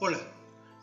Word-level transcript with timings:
Hola, 0.00 0.20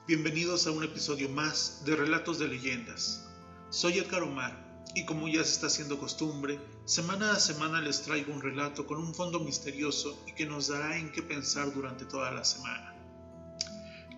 bienvenidos 0.09 0.67
a 0.67 0.71
un 0.71 0.83
episodio 0.83 1.29
más 1.29 1.83
de 1.85 1.95
Relatos 1.95 2.37
de 2.37 2.49
Leyendas. 2.49 3.25
Soy 3.69 3.99
Edgar 3.99 4.23
Omar 4.23 4.83
y 4.93 5.05
como 5.05 5.29
ya 5.29 5.41
se 5.45 5.53
está 5.53 5.67
haciendo 5.67 5.97
costumbre, 5.97 6.59
semana 6.83 7.31
a 7.31 7.39
semana 7.39 7.79
les 7.79 8.01
traigo 8.01 8.33
un 8.33 8.41
relato 8.41 8.85
con 8.85 8.97
un 8.97 9.15
fondo 9.15 9.39
misterioso 9.39 10.21
y 10.27 10.33
que 10.33 10.45
nos 10.45 10.67
dará 10.67 10.97
en 10.97 11.13
qué 11.13 11.23
pensar 11.23 11.73
durante 11.73 12.03
toda 12.03 12.29
la 12.31 12.43
semana. 12.43 12.93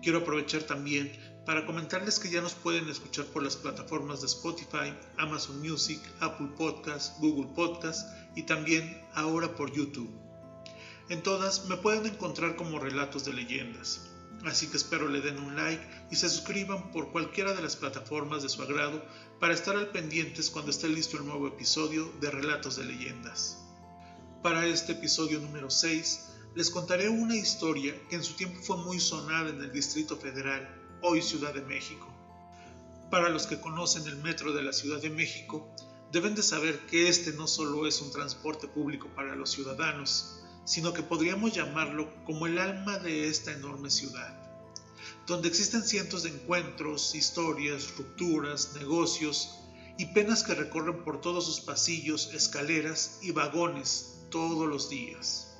Quiero 0.02 0.18
aprovechar 0.18 0.64
también 0.64 1.12
para 1.46 1.64
comentarles 1.64 2.18
que 2.18 2.30
ya 2.30 2.40
nos 2.40 2.54
pueden 2.54 2.88
escuchar 2.88 3.26
por 3.26 3.44
las 3.44 3.54
plataformas 3.54 4.20
de 4.20 4.26
Spotify, 4.26 4.92
Amazon 5.16 5.60
Music, 5.60 6.00
Apple 6.18 6.48
Podcast, 6.56 7.20
Google 7.20 7.52
Podcast 7.54 8.08
y 8.34 8.42
también 8.42 9.00
ahora 9.14 9.54
por 9.54 9.72
YouTube. 9.72 10.10
En 11.08 11.22
todas 11.22 11.66
me 11.66 11.76
pueden 11.76 12.06
encontrar 12.06 12.56
como 12.56 12.80
relatos 12.80 13.24
de 13.24 13.34
leyendas. 13.34 14.07
Así 14.44 14.68
que 14.68 14.76
espero 14.76 15.08
le 15.08 15.20
den 15.20 15.38
un 15.38 15.56
like 15.56 15.84
y 16.10 16.16
se 16.16 16.28
suscriban 16.28 16.92
por 16.92 17.10
cualquiera 17.10 17.54
de 17.54 17.62
las 17.62 17.76
plataformas 17.76 18.42
de 18.42 18.48
su 18.48 18.62
agrado 18.62 19.04
para 19.40 19.54
estar 19.54 19.76
al 19.76 19.88
pendientes 19.88 20.50
cuando 20.50 20.70
esté 20.70 20.88
listo 20.88 21.16
el 21.16 21.26
nuevo 21.26 21.48
episodio 21.48 22.12
de 22.20 22.30
Relatos 22.30 22.76
de 22.76 22.84
Leyendas. 22.84 23.58
Para 24.42 24.66
este 24.66 24.92
episodio 24.92 25.40
número 25.40 25.70
6 25.70 26.28
les 26.54 26.70
contaré 26.70 27.08
una 27.08 27.36
historia 27.36 27.94
que 28.08 28.16
en 28.16 28.24
su 28.24 28.34
tiempo 28.34 28.60
fue 28.62 28.76
muy 28.78 29.00
sonada 29.00 29.50
en 29.50 29.60
el 29.60 29.72
Distrito 29.72 30.16
Federal, 30.16 30.68
hoy 31.02 31.20
Ciudad 31.20 31.52
de 31.52 31.62
México. 31.62 32.06
Para 33.10 33.28
los 33.28 33.46
que 33.46 33.60
conocen 33.60 34.06
el 34.06 34.16
metro 34.16 34.52
de 34.52 34.62
la 34.62 34.72
Ciudad 34.72 35.00
de 35.00 35.10
México, 35.10 35.68
deben 36.12 36.34
de 36.34 36.42
saber 36.42 36.86
que 36.86 37.08
este 37.08 37.32
no 37.32 37.46
solo 37.46 37.86
es 37.86 38.00
un 38.00 38.12
transporte 38.12 38.66
público 38.68 39.08
para 39.14 39.34
los 39.34 39.50
ciudadanos, 39.50 40.37
sino 40.68 40.92
que 40.92 41.02
podríamos 41.02 41.54
llamarlo 41.54 42.12
como 42.26 42.46
el 42.46 42.58
alma 42.58 42.98
de 42.98 43.28
esta 43.28 43.52
enorme 43.52 43.88
ciudad, 43.88 44.38
donde 45.26 45.48
existen 45.48 45.82
cientos 45.82 46.24
de 46.24 46.28
encuentros, 46.28 47.14
historias, 47.14 47.96
rupturas, 47.96 48.74
negocios 48.74 49.60
y 49.96 50.04
penas 50.12 50.42
que 50.42 50.54
recorren 50.54 51.04
por 51.04 51.22
todos 51.22 51.46
sus 51.46 51.60
pasillos, 51.60 52.34
escaleras 52.34 53.18
y 53.22 53.30
vagones 53.30 54.26
todos 54.30 54.68
los 54.68 54.90
días. 54.90 55.56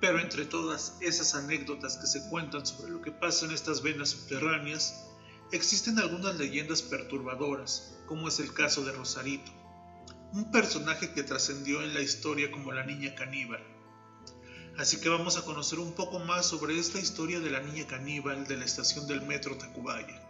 Pero 0.00 0.18
entre 0.18 0.46
todas 0.46 0.96
esas 1.00 1.36
anécdotas 1.36 1.96
que 1.98 2.08
se 2.08 2.28
cuentan 2.28 2.66
sobre 2.66 2.90
lo 2.90 3.00
que 3.00 3.12
pasa 3.12 3.46
en 3.46 3.52
estas 3.52 3.82
venas 3.82 4.10
subterráneas, 4.10 5.06
existen 5.52 6.00
algunas 6.00 6.36
leyendas 6.36 6.82
perturbadoras, 6.82 7.94
como 8.06 8.26
es 8.26 8.40
el 8.40 8.52
caso 8.52 8.84
de 8.84 8.90
Rosarito, 8.90 9.52
un 10.32 10.50
personaje 10.50 11.12
que 11.12 11.22
trascendió 11.22 11.84
en 11.84 11.94
la 11.94 12.00
historia 12.00 12.50
como 12.50 12.72
la 12.72 12.84
niña 12.84 13.14
caníbal 13.14 13.77
Así 14.78 15.00
que 15.00 15.08
vamos 15.08 15.36
a 15.36 15.44
conocer 15.44 15.80
un 15.80 15.92
poco 15.92 16.20
más 16.20 16.46
sobre 16.46 16.78
esta 16.78 17.00
historia 17.00 17.40
de 17.40 17.50
la 17.50 17.58
niña 17.58 17.88
caníbal 17.88 18.46
de 18.46 18.56
la 18.56 18.64
estación 18.64 19.08
del 19.08 19.22
metro 19.22 19.58
Tacubaya. 19.58 20.22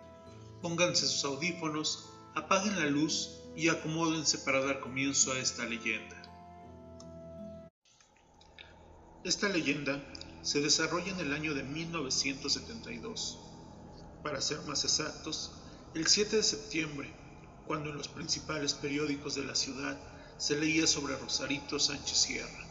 Pónganse 0.63 1.07
sus 1.07 1.23
audífonos, 1.27 2.09
apaguen 2.35 2.79
la 2.79 2.87
luz 2.87 3.43
y 3.55 3.69
acomódense 3.69 4.39
para 4.39 4.65
dar 4.65 4.81
comienzo 4.81 5.33
a 5.33 5.39
esta 5.39 5.67
leyenda. 5.67 6.17
Esta 9.23 9.51
leyenda 9.51 10.03
se 10.41 10.63
desarrolla 10.63 11.13
en 11.13 11.21
el 11.21 11.35
año 11.35 11.53
de 11.53 11.65
1972. 11.65 13.39
Para 14.23 14.41
ser 14.41 14.63
más 14.63 14.83
exactos, 14.83 15.53
el 15.93 16.07
7 16.07 16.37
de 16.37 16.43
septiembre, 16.43 17.15
cuando 17.67 17.91
en 17.91 17.99
los 17.99 18.09
principales 18.09 18.73
periódicos 18.73 19.35
de 19.35 19.45
la 19.45 19.55
ciudad 19.55 19.99
se 20.39 20.59
leía 20.59 20.87
sobre 20.87 21.19
Rosarito 21.19 21.79
Sánchez 21.79 22.17
Sierra 22.17 22.68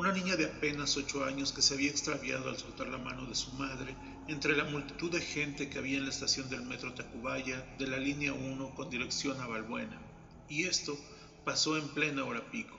una 0.00 0.12
niña 0.12 0.34
de 0.34 0.46
apenas 0.46 0.96
ocho 0.96 1.26
años 1.26 1.52
que 1.52 1.60
se 1.60 1.74
había 1.74 1.90
extraviado 1.90 2.48
al 2.48 2.56
soltar 2.56 2.86
la 2.86 2.96
mano 2.96 3.26
de 3.26 3.34
su 3.34 3.52
madre 3.52 3.94
entre 4.28 4.56
la 4.56 4.64
multitud 4.64 5.12
de 5.12 5.20
gente 5.20 5.68
que 5.68 5.78
había 5.78 5.98
en 5.98 6.04
la 6.04 6.10
estación 6.10 6.48
del 6.48 6.62
metro 6.62 6.94
Tacubaya 6.94 7.76
de 7.78 7.86
la 7.86 7.98
línea 7.98 8.32
1 8.32 8.74
con 8.74 8.88
dirección 8.88 9.38
a 9.42 9.46
Balbuena. 9.46 10.00
Y 10.48 10.64
esto 10.64 10.98
pasó 11.44 11.76
en 11.76 11.86
plena 11.88 12.24
hora 12.24 12.50
pico. 12.50 12.78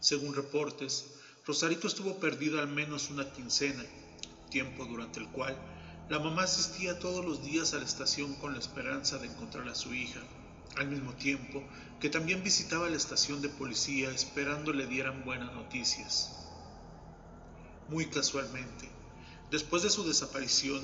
Según 0.00 0.34
reportes, 0.34 1.06
Rosarito 1.46 1.86
estuvo 1.86 2.18
perdida 2.18 2.60
al 2.60 2.66
menos 2.66 3.08
una 3.10 3.30
quincena, 3.30 3.84
tiempo 4.50 4.84
durante 4.86 5.20
el 5.20 5.28
cual 5.28 5.56
la 6.08 6.18
mamá 6.18 6.42
asistía 6.42 6.98
todos 6.98 7.24
los 7.24 7.44
días 7.44 7.74
a 7.74 7.78
la 7.78 7.84
estación 7.84 8.34
con 8.34 8.54
la 8.54 8.58
esperanza 8.58 9.18
de 9.18 9.28
encontrar 9.28 9.68
a 9.68 9.76
su 9.76 9.94
hija, 9.94 10.20
al 10.76 10.88
mismo 10.88 11.12
tiempo 11.14 11.62
que 12.00 12.10
también 12.10 12.42
visitaba 12.42 12.88
la 12.88 12.96
estación 12.96 13.42
de 13.42 13.48
policía 13.48 14.10
esperando 14.10 14.72
le 14.72 14.86
dieran 14.86 15.24
buenas 15.24 15.52
noticias. 15.52 16.32
Muy 17.88 18.06
casualmente, 18.06 18.88
después 19.50 19.82
de 19.82 19.90
su 19.90 20.04
desaparición, 20.04 20.82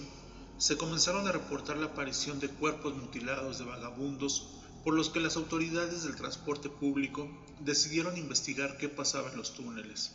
se 0.59 0.77
comenzaron 0.77 1.27
a 1.27 1.33
reportar 1.33 1.77
la 1.77 1.87
aparición 1.87 2.41
de 2.41 2.49
cuerpos 2.49 2.95
mutilados 2.97 3.59
de 3.59 3.65
vagabundos 3.65 4.49
por 4.85 4.95
los 4.95 5.11
que 5.11 5.21
las 5.21 5.37
autoridades 5.37 6.05
del 6.05 6.17
transporte 6.17 6.69
público 6.69 7.29
decidieron 7.61 8.17
investigar 8.17 8.77
qué 8.79 8.89
pasaba 8.89 9.31
en 9.31 9.37
los 9.37 9.55
túneles, 9.55 10.13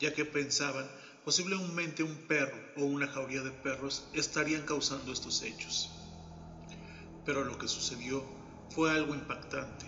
ya 0.00 0.14
que 0.14 0.24
pensaban 0.24 0.86
posiblemente 1.24 2.02
un 2.02 2.16
perro 2.28 2.56
o 2.76 2.84
una 2.84 3.08
jauría 3.08 3.42
de 3.42 3.50
perros 3.50 4.04
estarían 4.12 4.62
causando 4.62 5.12
estos 5.12 5.42
hechos. 5.42 5.90
Pero 7.24 7.44
lo 7.44 7.56
que 7.56 7.68
sucedió 7.68 8.22
fue 8.74 8.90
algo 8.90 9.14
impactante. 9.14 9.86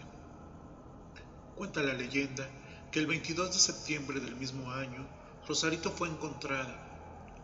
Cuenta 1.57 1.83
la 1.83 1.95
leyenda 1.95 2.49
que 2.93 3.01
el 3.01 3.07
22 3.07 3.53
de 3.53 3.59
septiembre 3.59 4.21
del 4.21 4.37
mismo 4.37 4.71
año, 4.71 5.05
Rosarito 5.49 5.91
fue 5.91 6.09
encontrada, 6.09 6.83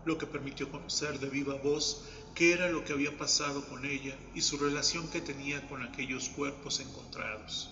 lo 0.05 0.19
que 0.19 0.27
permitió 0.27 0.71
conocer 0.71 1.19
de 1.19 1.29
viva 1.29 1.55
voz 1.55 2.05
qué 2.35 2.53
era 2.53 2.69
lo 2.69 2.85
que 2.85 2.93
había 2.93 3.17
pasado 3.19 3.65
con 3.69 3.85
ella 3.85 4.17
y 4.35 4.43
su 4.43 4.57
relación 4.57 5.09
que 5.09 5.21
tenía 5.21 5.67
con 5.69 5.83
aquellos 5.83 6.29
cuerpos 6.29 6.79
encontrados. 6.79 7.71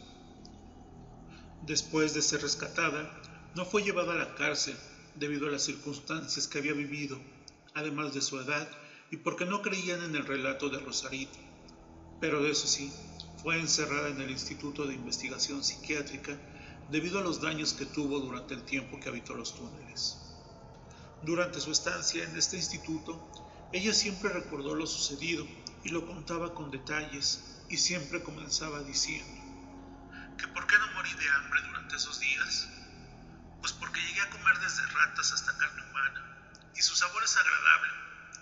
Después 1.63 2.13
de 2.15 2.23
ser 2.23 2.43
rescatada, 2.43 3.09
no 3.55 3.65
fue 3.65 3.83
llevada 3.83 4.15
a 4.15 4.17
la 4.17 4.35
cárcel 4.35 4.77
debido 5.15 5.47
a 5.47 5.51
las 5.51 5.63
circunstancias 5.63 6.49
que 6.49 6.59
había 6.59 6.73
vivido, 6.73 7.21
además 7.75 8.15
de 8.15 8.21
su 8.21 8.39
edad 8.41 8.69
y 9.13 9.19
porque 9.19 9.45
no 9.45 9.63
creían 9.63 10.03
en 10.03 10.17
el 10.17 10.27
relato 10.27 10.71
de 10.71 10.79
Rosarito. 10.79 11.39
Pero 12.21 12.43
de 12.43 12.51
eso 12.51 12.67
sí, 12.67 12.93
fue 13.43 13.59
encerrada 13.59 14.09
en 14.09 14.21
el 14.21 14.31
Instituto 14.31 14.87
de 14.87 14.95
Investigación 14.95 15.65
Psiquiátrica 15.65 16.37
debido 16.91 17.21
a 17.21 17.23
los 17.23 17.41
daños 17.41 17.73
que 17.73 17.87
tuvo 17.87 18.21
durante 18.21 18.53
el 18.53 18.65
tiempo 18.65 19.01
que 19.01 19.09
habitó 19.09 19.34
los 19.34 19.55
túneles. 19.56 20.19
Durante 21.23 21.61
su 21.61 21.73
estancia 21.73 22.25
en 22.25 22.37
este 22.37 22.56
instituto, 22.56 23.17
ella 23.73 23.95
siempre 23.95 24.31
recordó 24.31 24.75
lo 24.75 24.87
sucedido 24.87 25.47
y 25.84 25.89
lo 25.89 26.06
contaba 26.06 26.53
con 26.53 26.71
detalles 26.71 27.62
y 27.71 27.78
siempre 27.78 28.23
comenzaba 28.23 28.81
diciendo 28.83 29.41
que 30.37 30.47
por 30.49 30.67
qué 30.67 30.77
no 30.78 30.93
morí 30.93 31.12
de 31.15 31.31
hambre 31.31 31.62
durante 31.62 31.97
esos 31.97 32.21
días. 32.21 32.69
Pues 33.61 33.72
porque 33.72 34.01
llegué 34.01 34.21
a 34.21 34.31
comer 34.31 34.59
desde 34.59 34.87
ratas 34.87 35.33
hasta 35.33 35.57
carne 35.57 35.83
humana 35.89 36.71
y 36.77 36.83
su 36.83 36.95
sabor 36.95 37.25
es 37.25 37.37
agradable 37.37 37.93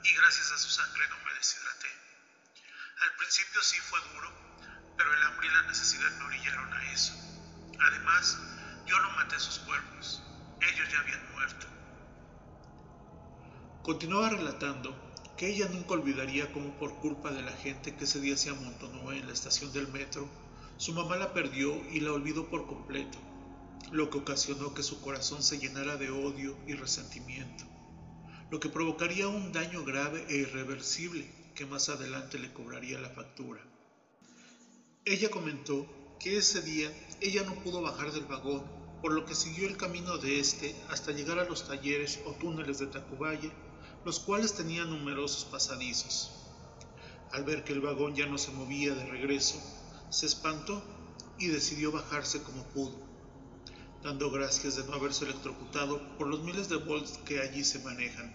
y 0.02 0.16
gracias 0.16 0.50
a 0.52 0.58
su 0.58 0.70
sangre 0.70 1.08
no 1.08 1.16
me 1.24 1.34
deshidraté. 1.34 1.88
Al 3.02 3.16
principio 3.16 3.62
sí 3.62 3.76
fue 3.80 4.00
duro 4.12 4.47
pero 4.98 5.14
el 5.14 5.22
hambre 5.22 5.46
y 5.46 5.50
la 5.50 5.62
necesidad 5.62 6.10
me 6.18 6.24
orillaron 6.24 6.72
a 6.72 6.92
eso. 6.92 7.14
Además, 7.80 8.38
yo 8.84 9.00
no 9.00 9.10
maté 9.12 9.38
sus 9.38 9.60
cuerpos, 9.60 10.22
ellos 10.60 10.88
ya 10.92 10.98
habían 10.98 11.32
muerto. 11.32 11.66
Continuaba 13.82 14.30
relatando 14.30 14.94
que 15.36 15.48
ella 15.48 15.68
nunca 15.68 15.94
olvidaría 15.94 16.52
cómo 16.52 16.76
por 16.78 16.96
culpa 16.96 17.30
de 17.30 17.42
la 17.42 17.52
gente 17.52 17.94
que 17.94 18.04
ese 18.04 18.20
día 18.20 18.36
se 18.36 18.50
amontonó 18.50 19.12
en 19.12 19.24
la 19.26 19.32
estación 19.32 19.72
del 19.72 19.86
metro, 19.88 20.28
su 20.76 20.92
mamá 20.92 21.16
la 21.16 21.32
perdió 21.32 21.74
y 21.92 22.00
la 22.00 22.12
olvidó 22.12 22.48
por 22.48 22.66
completo, 22.66 23.18
lo 23.92 24.10
que 24.10 24.18
ocasionó 24.18 24.74
que 24.74 24.82
su 24.82 25.00
corazón 25.00 25.44
se 25.44 25.58
llenara 25.58 25.96
de 25.96 26.10
odio 26.10 26.58
y 26.66 26.74
resentimiento, 26.74 27.64
lo 28.50 28.58
que 28.58 28.68
provocaría 28.68 29.28
un 29.28 29.52
daño 29.52 29.84
grave 29.84 30.26
e 30.28 30.38
irreversible 30.38 31.30
que 31.54 31.66
más 31.66 31.88
adelante 31.88 32.38
le 32.38 32.52
cobraría 32.52 33.00
la 33.00 33.10
factura. 33.10 33.60
Ella 35.08 35.30
comentó 35.30 35.86
que 36.20 36.36
ese 36.36 36.60
día 36.60 36.92
ella 37.22 37.42
no 37.42 37.54
pudo 37.62 37.80
bajar 37.80 38.12
del 38.12 38.26
vagón, 38.26 38.62
por 39.00 39.14
lo 39.14 39.24
que 39.24 39.34
siguió 39.34 39.66
el 39.66 39.78
camino 39.78 40.18
de 40.18 40.38
este 40.38 40.76
hasta 40.90 41.12
llegar 41.12 41.38
a 41.38 41.48
los 41.48 41.66
talleres 41.66 42.20
o 42.26 42.32
túneles 42.32 42.78
de 42.78 42.88
Tacubaya, 42.88 43.50
los 44.04 44.20
cuales 44.20 44.52
tenían 44.52 44.90
numerosos 44.90 45.46
pasadizos. 45.46 46.30
Al 47.32 47.44
ver 47.44 47.64
que 47.64 47.72
el 47.72 47.80
vagón 47.80 48.16
ya 48.16 48.26
no 48.26 48.36
se 48.36 48.50
movía 48.50 48.94
de 48.94 49.06
regreso, 49.06 49.58
se 50.10 50.26
espantó 50.26 50.82
y 51.38 51.46
decidió 51.46 51.90
bajarse 51.90 52.42
como 52.42 52.64
pudo, 52.64 53.00
dando 54.02 54.30
gracias 54.30 54.76
de 54.76 54.84
no 54.84 54.92
haberse 54.92 55.24
electrocutado 55.24 56.18
por 56.18 56.26
los 56.26 56.42
miles 56.42 56.68
de 56.68 56.76
volts 56.76 57.16
que 57.24 57.40
allí 57.40 57.64
se 57.64 57.78
manejan. 57.78 58.30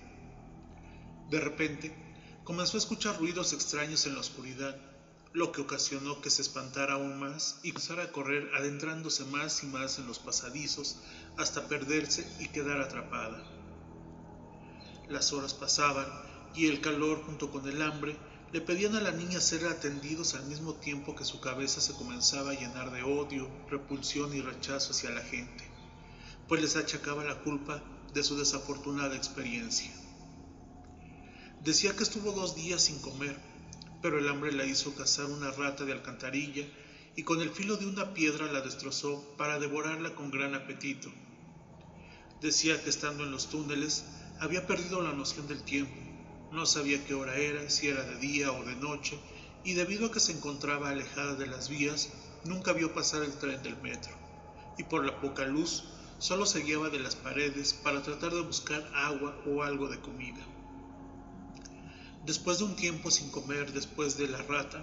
De 1.30 1.40
repente, 1.40 1.96
comenzó 2.44 2.78
a 2.78 2.80
escuchar 2.80 3.20
ruidos 3.20 3.54
extraños 3.54 4.08
en 4.08 4.16
la 4.16 4.22
oscuridad 4.22 4.93
lo 5.34 5.52
que 5.52 5.62
ocasionó 5.62 6.22
que 6.22 6.30
se 6.30 6.44
espantara 6.44 6.94
aún 6.94 7.20
más 7.20 7.60
y 7.64 7.72
comenzara 7.72 8.04
a 8.04 8.12
correr 8.12 8.52
adentrándose 8.56 9.26
más 9.26 9.64
y 9.64 9.68
más 9.68 9.98
en 9.98 10.06
los 10.06 10.20
pasadizos 10.20 10.98
hasta 11.38 11.68
perderse 11.68 12.32
y 12.40 12.50
quedar 12.50 12.80
atrapada. 12.80 13.44
Las 15.10 15.34
horas 15.34 15.56
pasaban 15.56 16.08
y 16.56 16.68
el 16.68 16.82
calor 16.82 17.24
junto 17.26 17.50
con 17.50 17.68
el 17.68 17.82
hambre 17.82 18.16
le 18.52 18.62
pedían 18.62 18.96
a 18.96 19.02
la 19.02 19.12
niña 19.12 19.42
ser 19.42 19.66
atendidos 19.66 20.36
al 20.36 20.46
mismo 20.46 20.76
tiempo 20.76 21.16
que 21.16 21.26
su 21.26 21.40
cabeza 21.40 21.82
se 21.82 21.94
comenzaba 21.94 22.52
a 22.52 22.54
llenar 22.54 22.92
de 22.92 23.02
odio, 23.02 23.50
repulsión 23.68 24.36
y 24.36 24.42
rechazo 24.42 24.92
hacia 24.92 25.10
la 25.10 25.22
gente, 25.22 25.68
pues 26.48 26.62
les 26.62 26.76
achacaba 26.76 27.24
la 27.24 27.42
culpa 27.42 27.82
de 28.14 28.24
su 28.24 28.38
desafortunada 28.38 29.16
experiencia. 29.16 29.92
Decía 31.64 31.96
que 31.96 32.04
estuvo 32.04 32.32
dos 32.34 32.56
días 32.56 32.84
sin 32.84 33.00
comer, 33.00 33.53
pero 34.04 34.20
el 34.20 34.28
hambre 34.28 34.52
la 34.52 34.66
hizo 34.66 34.94
cazar 34.94 35.28
una 35.28 35.50
rata 35.52 35.86
de 35.86 35.94
alcantarilla 35.94 36.66
y 37.16 37.24
con 37.24 37.42
el 37.42 37.50
filo 37.50 37.78
de 37.78 37.86
una 37.86 38.14
piedra 38.14 38.52
la 38.52 38.60
destrozó 38.60 39.24
para 39.38 39.60
devorarla 39.60 40.14
con 40.14 40.30
gran 40.30 40.56
apetito. 40.56 41.10
Decía 42.42 42.84
que 42.84 42.90
estando 42.90 43.24
en 43.24 43.32
los 43.32 43.50
túneles 43.50 44.04
había 44.42 44.68
perdido 44.68 45.02
la 45.02 45.14
noción 45.14 45.48
del 45.48 45.64
tiempo, 45.64 45.96
no 46.52 46.66
sabía 46.66 47.04
qué 47.06 47.14
hora 47.14 47.38
era, 47.38 47.70
si 47.70 47.88
era 47.88 48.04
de 48.04 48.18
día 48.18 48.52
o 48.52 48.66
de 48.66 48.76
noche, 48.76 49.18
y 49.64 49.74
debido 49.74 50.08
a 50.08 50.12
que 50.12 50.20
se 50.20 50.34
encontraba 50.34 50.90
alejada 50.90 51.36
de 51.36 51.48
las 51.48 51.70
vías, 51.70 52.12
nunca 52.44 52.74
vio 52.74 52.94
pasar 52.94 53.24
el 53.24 53.32
tren 53.32 53.64
del 53.64 53.78
metro, 53.78 54.12
y 54.78 54.84
por 54.84 55.06
la 55.06 55.22
poca 55.22 55.46
luz 55.46 55.86
solo 56.20 56.46
se 56.46 56.60
guiaba 56.60 56.90
de 56.90 57.00
las 57.00 57.16
paredes 57.16 57.74
para 57.74 58.04
tratar 58.04 58.34
de 58.34 58.42
buscar 58.42 58.86
agua 58.94 59.34
o 59.48 59.64
algo 59.64 59.88
de 59.88 60.02
comida. 60.02 60.46
Después 62.26 62.60
de 62.60 62.64
un 62.64 62.78
tiempo 62.78 63.12
sin 63.12 63.30
comer 63.32 63.74
después 63.74 64.18
de 64.18 64.30
la 64.30 64.42
rata, 64.44 64.82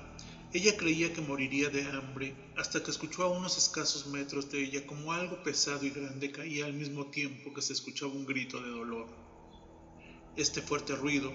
ella 0.52 0.76
creía 0.76 1.14
que 1.14 1.22
moriría 1.22 1.70
de 1.70 1.84
hambre 1.86 2.34
hasta 2.58 2.82
que 2.82 2.90
escuchó 2.90 3.22
a 3.22 3.30
unos 3.30 3.56
escasos 3.56 4.06
metros 4.08 4.50
de 4.50 4.62
ella 4.62 4.86
como 4.86 5.14
algo 5.14 5.42
pesado 5.42 5.86
y 5.86 5.90
grande 5.90 6.32
caía 6.32 6.66
al 6.66 6.74
mismo 6.74 7.06
tiempo 7.06 7.54
que 7.54 7.62
se 7.62 7.72
escuchaba 7.72 8.12
un 8.12 8.26
grito 8.26 8.60
de 8.60 8.68
dolor. 8.68 9.06
Este 10.36 10.60
fuerte 10.60 10.94
ruido 10.96 11.32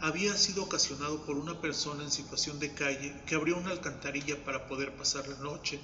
había 0.00 0.34
sido 0.38 0.62
ocasionado 0.62 1.26
por 1.26 1.36
una 1.36 1.60
persona 1.60 2.02
en 2.02 2.10
situación 2.10 2.58
de 2.58 2.72
calle 2.72 3.14
que 3.26 3.34
abrió 3.34 3.58
una 3.58 3.72
alcantarilla 3.72 4.42
para 4.46 4.66
poder 4.66 4.96
pasar 4.96 5.28
la 5.28 5.36
noche, 5.36 5.80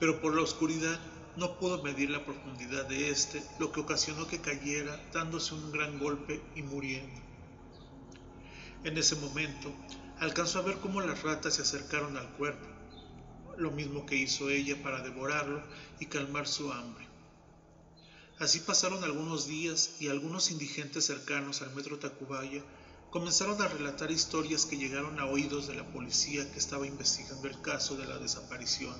pero 0.00 0.22
por 0.22 0.34
la 0.34 0.40
oscuridad 0.40 0.98
no 1.36 1.58
pudo 1.58 1.82
medir 1.82 2.08
la 2.08 2.24
profundidad 2.24 2.86
de 2.86 3.10
este, 3.10 3.42
lo 3.58 3.72
que 3.72 3.80
ocasionó 3.80 4.26
que 4.26 4.40
cayera 4.40 4.98
dándose 5.12 5.54
un 5.54 5.70
gran 5.70 5.98
golpe 5.98 6.40
y 6.56 6.62
muriendo. 6.62 7.31
En 8.84 8.98
ese 8.98 9.14
momento, 9.14 9.72
alcanzó 10.18 10.58
a 10.58 10.62
ver 10.62 10.78
cómo 10.78 11.00
las 11.00 11.22
ratas 11.22 11.54
se 11.54 11.62
acercaron 11.62 12.16
al 12.16 12.28
cuerpo, 12.32 12.66
lo 13.56 13.70
mismo 13.70 14.04
que 14.06 14.16
hizo 14.16 14.50
ella 14.50 14.82
para 14.82 15.02
devorarlo 15.02 15.62
y 16.00 16.06
calmar 16.06 16.48
su 16.48 16.72
hambre. 16.72 17.06
Así 18.40 18.58
pasaron 18.58 19.04
algunos 19.04 19.46
días 19.46 20.00
y 20.00 20.08
algunos 20.08 20.50
indigentes 20.50 21.06
cercanos 21.06 21.62
al 21.62 21.72
metro 21.76 22.00
Tacubaya 22.00 22.60
comenzaron 23.10 23.62
a 23.62 23.68
relatar 23.68 24.10
historias 24.10 24.66
que 24.66 24.78
llegaron 24.78 25.20
a 25.20 25.26
oídos 25.26 25.68
de 25.68 25.76
la 25.76 25.84
policía 25.84 26.50
que 26.50 26.58
estaba 26.58 26.84
investigando 26.84 27.46
el 27.46 27.60
caso 27.60 27.96
de 27.96 28.06
la 28.06 28.18
desaparición. 28.18 28.96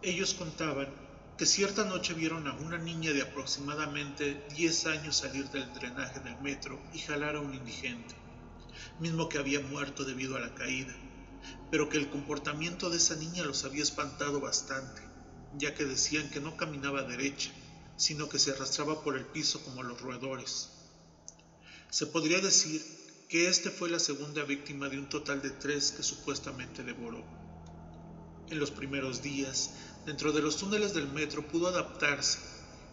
Ellos 0.00 0.32
contaban 0.32 0.88
que 1.36 1.44
cierta 1.44 1.84
noche 1.84 2.14
vieron 2.14 2.46
a 2.46 2.54
una 2.54 2.78
niña 2.78 3.12
de 3.12 3.20
aproximadamente 3.20 4.46
10 4.56 4.86
años 4.86 5.16
salir 5.16 5.50
del 5.50 5.70
drenaje 5.74 6.20
del 6.20 6.40
metro 6.40 6.80
y 6.94 7.00
jalar 7.00 7.36
a 7.36 7.40
un 7.40 7.52
indigente 7.52 8.23
mismo 9.00 9.28
que 9.28 9.38
había 9.38 9.60
muerto 9.60 10.04
debido 10.04 10.36
a 10.36 10.40
la 10.40 10.54
caída, 10.54 10.94
pero 11.70 11.88
que 11.88 11.98
el 11.98 12.10
comportamiento 12.10 12.90
de 12.90 12.96
esa 12.96 13.16
niña 13.16 13.44
los 13.44 13.64
había 13.64 13.82
espantado 13.82 14.40
bastante, 14.40 15.02
ya 15.56 15.74
que 15.74 15.84
decían 15.84 16.30
que 16.30 16.40
no 16.40 16.56
caminaba 16.56 17.02
derecha, 17.02 17.50
sino 17.96 18.28
que 18.28 18.38
se 18.38 18.52
arrastraba 18.52 19.02
por 19.02 19.16
el 19.16 19.26
piso 19.26 19.62
como 19.64 19.82
los 19.82 20.00
roedores. 20.00 20.70
Se 21.90 22.06
podría 22.06 22.40
decir 22.40 22.82
que 23.28 23.48
este 23.48 23.70
fue 23.70 23.90
la 23.90 23.98
segunda 23.98 24.44
víctima 24.44 24.88
de 24.88 24.98
un 24.98 25.08
total 25.08 25.42
de 25.42 25.50
tres 25.50 25.92
que 25.92 26.02
supuestamente 26.02 26.82
devoró. 26.82 27.24
En 28.50 28.58
los 28.58 28.70
primeros 28.70 29.22
días, 29.22 29.70
dentro 30.04 30.32
de 30.32 30.42
los 30.42 30.56
túneles 30.56 30.92
del 30.92 31.08
metro 31.08 31.46
pudo 31.46 31.68
adaptarse 31.68 32.38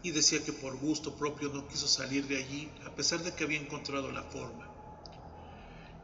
y 0.03 0.11
decía 0.11 0.43
que 0.43 0.53
por 0.53 0.77
gusto 0.77 1.15
propio 1.15 1.49
no 1.49 1.67
quiso 1.67 1.87
salir 1.87 2.27
de 2.27 2.37
allí 2.37 2.71
a 2.85 2.95
pesar 2.95 3.21
de 3.23 3.33
que 3.33 3.43
había 3.43 3.59
encontrado 3.59 4.11
la 4.11 4.23
forma. 4.23 4.70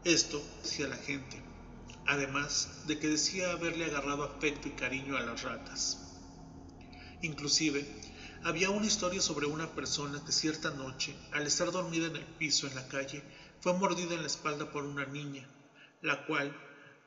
Esto 0.03 0.41
decía 0.63 0.87
la 0.87 0.95
gente, 0.95 1.41
además 2.05 2.83
de 2.87 2.99
que 2.99 3.09
decía 3.09 3.51
haberle 3.51 3.85
agarrado 3.85 4.23
afecto 4.23 4.67
y 4.67 4.71
cariño 4.71 5.17
a 5.17 5.21
las 5.21 5.43
ratas. 5.43 5.97
Inclusive, 7.21 7.85
había 8.43 8.69
una 8.69 8.85
historia 8.85 9.21
sobre 9.21 9.47
una 9.47 9.67
persona 9.73 10.23
que 10.23 10.31
cierta 10.31 10.69
noche, 10.71 11.15
al 11.33 11.47
estar 11.47 11.71
dormida 11.71 12.07
en 12.07 12.15
el 12.15 12.25
piso 12.25 12.67
en 12.67 12.75
la 12.75 12.87
calle, 12.87 13.23
fue 13.59 13.73
mordida 13.73 14.13
en 14.13 14.21
la 14.21 14.27
espalda 14.27 14.71
por 14.71 14.85
una 14.85 15.05
niña, 15.05 15.47
la 16.01 16.25
cual 16.25 16.55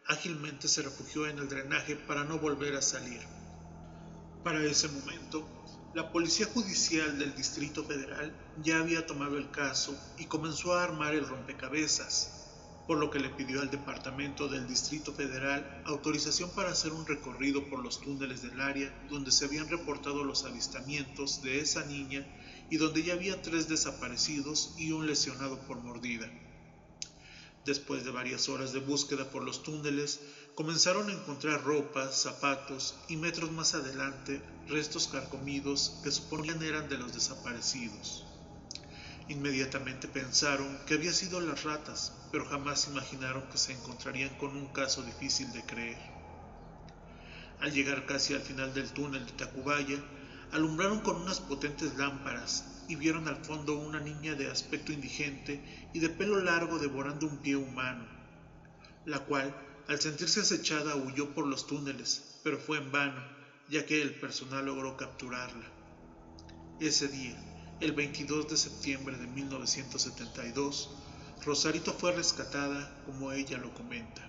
ágilmente 0.07 0.69
se 0.69 0.83
refugió 0.83 1.27
en 1.27 1.39
el 1.39 1.49
drenaje 1.49 1.97
para 1.97 2.25
no 2.25 2.39
volver 2.39 2.75
a 2.75 2.83
salir. 2.83 3.21
Para 4.43 4.65
ese 4.65 4.89
momento, 4.89 5.49
la 5.95 6.11
Policía 6.13 6.47
Judicial 6.47 7.19
del 7.19 7.35
Distrito 7.35 7.85
Federal 7.85 8.35
ya 8.63 8.79
había 8.79 9.07
tomado 9.07 9.39
el 9.39 9.51
caso 9.51 9.97
y 10.19 10.27
comenzó 10.27 10.75
a 10.75 10.83
armar 10.83 11.15
el 11.15 11.27
rompecabezas, 11.27 12.40
por 12.91 12.99
lo 12.99 13.09
que 13.09 13.21
le 13.21 13.29
pidió 13.29 13.61
al 13.61 13.71
Departamento 13.71 14.49
del 14.49 14.67
Distrito 14.67 15.13
Federal 15.13 15.81
autorización 15.85 16.51
para 16.57 16.73
hacer 16.73 16.93
un 16.93 17.07
recorrido 17.07 17.69
por 17.71 17.85
los 17.85 18.01
túneles 18.01 18.43
del 18.43 18.61
área 18.61 18.93
donde 19.09 19.31
se 19.31 19.45
habían 19.45 19.69
reportado 19.69 20.25
los 20.25 20.43
avistamientos 20.43 21.41
de 21.41 21.61
esa 21.61 21.85
niña 21.85 22.27
y 22.69 22.79
donde 22.79 23.05
ya 23.05 23.13
había 23.13 23.41
tres 23.43 23.69
desaparecidos 23.69 24.75
y 24.77 24.91
un 24.91 25.07
lesionado 25.07 25.61
por 25.69 25.77
mordida. 25.77 26.29
Después 27.65 28.05
de 28.05 28.11
varias 28.11 28.49
horas 28.49 28.73
de 28.73 28.81
búsqueda 28.81 29.31
por 29.31 29.45
los 29.45 29.63
túneles, 29.63 30.19
comenzaron 30.57 31.11
a 31.11 31.13
encontrar 31.13 31.63
ropas, 31.63 32.21
zapatos 32.21 32.97
y 33.07 33.17
metros 33.17 33.53
más 33.53 33.75
adelante 33.75 34.43
restos 34.67 35.07
carcomidos 35.07 36.01
que 36.03 36.11
suponían 36.11 36.61
eran 36.61 36.89
de 36.89 36.99
los 36.99 37.15
desaparecidos. 37.15 38.25
Inmediatamente 39.29 40.09
pensaron 40.09 40.77
que 40.87 40.95
había 40.95 41.13
sido 41.13 41.39
las 41.39 41.63
ratas, 41.63 42.15
pero 42.31 42.47
jamás 42.47 42.87
imaginaron 42.89 43.49
que 43.51 43.59
se 43.59 43.73
encontrarían 43.73 44.37
con 44.37 44.57
un 44.57 44.67
caso 44.69 45.03
difícil 45.03 45.53
de 45.53 45.65
creer. 45.65 45.99
Al 47.61 47.73
llegar 47.73 48.07
casi 48.07 48.35
al 48.35 48.41
final 48.41 48.73
del 48.73 48.91
túnel 48.93 49.27
de 49.27 49.33
Tacubaya, 49.33 49.99
alumbraron 50.53 51.01
con 51.01 51.17
unas 51.17 51.41
potentes 51.41 51.97
lámparas 51.97 52.85
y 52.89 52.97
vieron 52.97 53.29
al 53.29 53.45
fondo 53.45 53.79
una 53.79 54.01
niña 54.01 54.35
de 54.35 54.51
aspecto 54.51 54.93
indigente 54.93 55.89
y 55.93 56.01
de 56.01 56.09
pelo 56.09 56.41
largo 56.41 56.79
devorando 56.79 57.27
un 57.27 57.39
pie 57.39 57.57
humano, 57.57 58.05
la 59.05 59.21
cual, 59.21 59.55
al 59.89 60.01
sentirse 60.01 60.41
acechada, 60.41 60.97
huyó 60.97 61.35
por 61.35 61.47
los 61.47 61.67
túneles, 61.67 62.41
pero 62.43 62.59
fue 62.59 62.79
en 62.79 62.91
vano, 62.91 63.23
ya 63.69 63.87
que 63.87 64.03
el 64.03 64.15
personal 64.15 64.67
logró 64.67 64.97
capturarla. 64.97 65.67
Ese 66.81 67.09
día, 67.09 67.37
el 67.81 67.93
22 67.93 68.49
de 68.49 68.57
septiembre 68.57 69.17
de 69.17 69.27
1972, 69.27 70.91
Rosarito 71.45 71.95
fue 71.95 72.13
rescatada 72.13 73.03
como 73.07 73.33
ella 73.33 73.57
lo 73.57 73.73
comenta. 73.73 74.21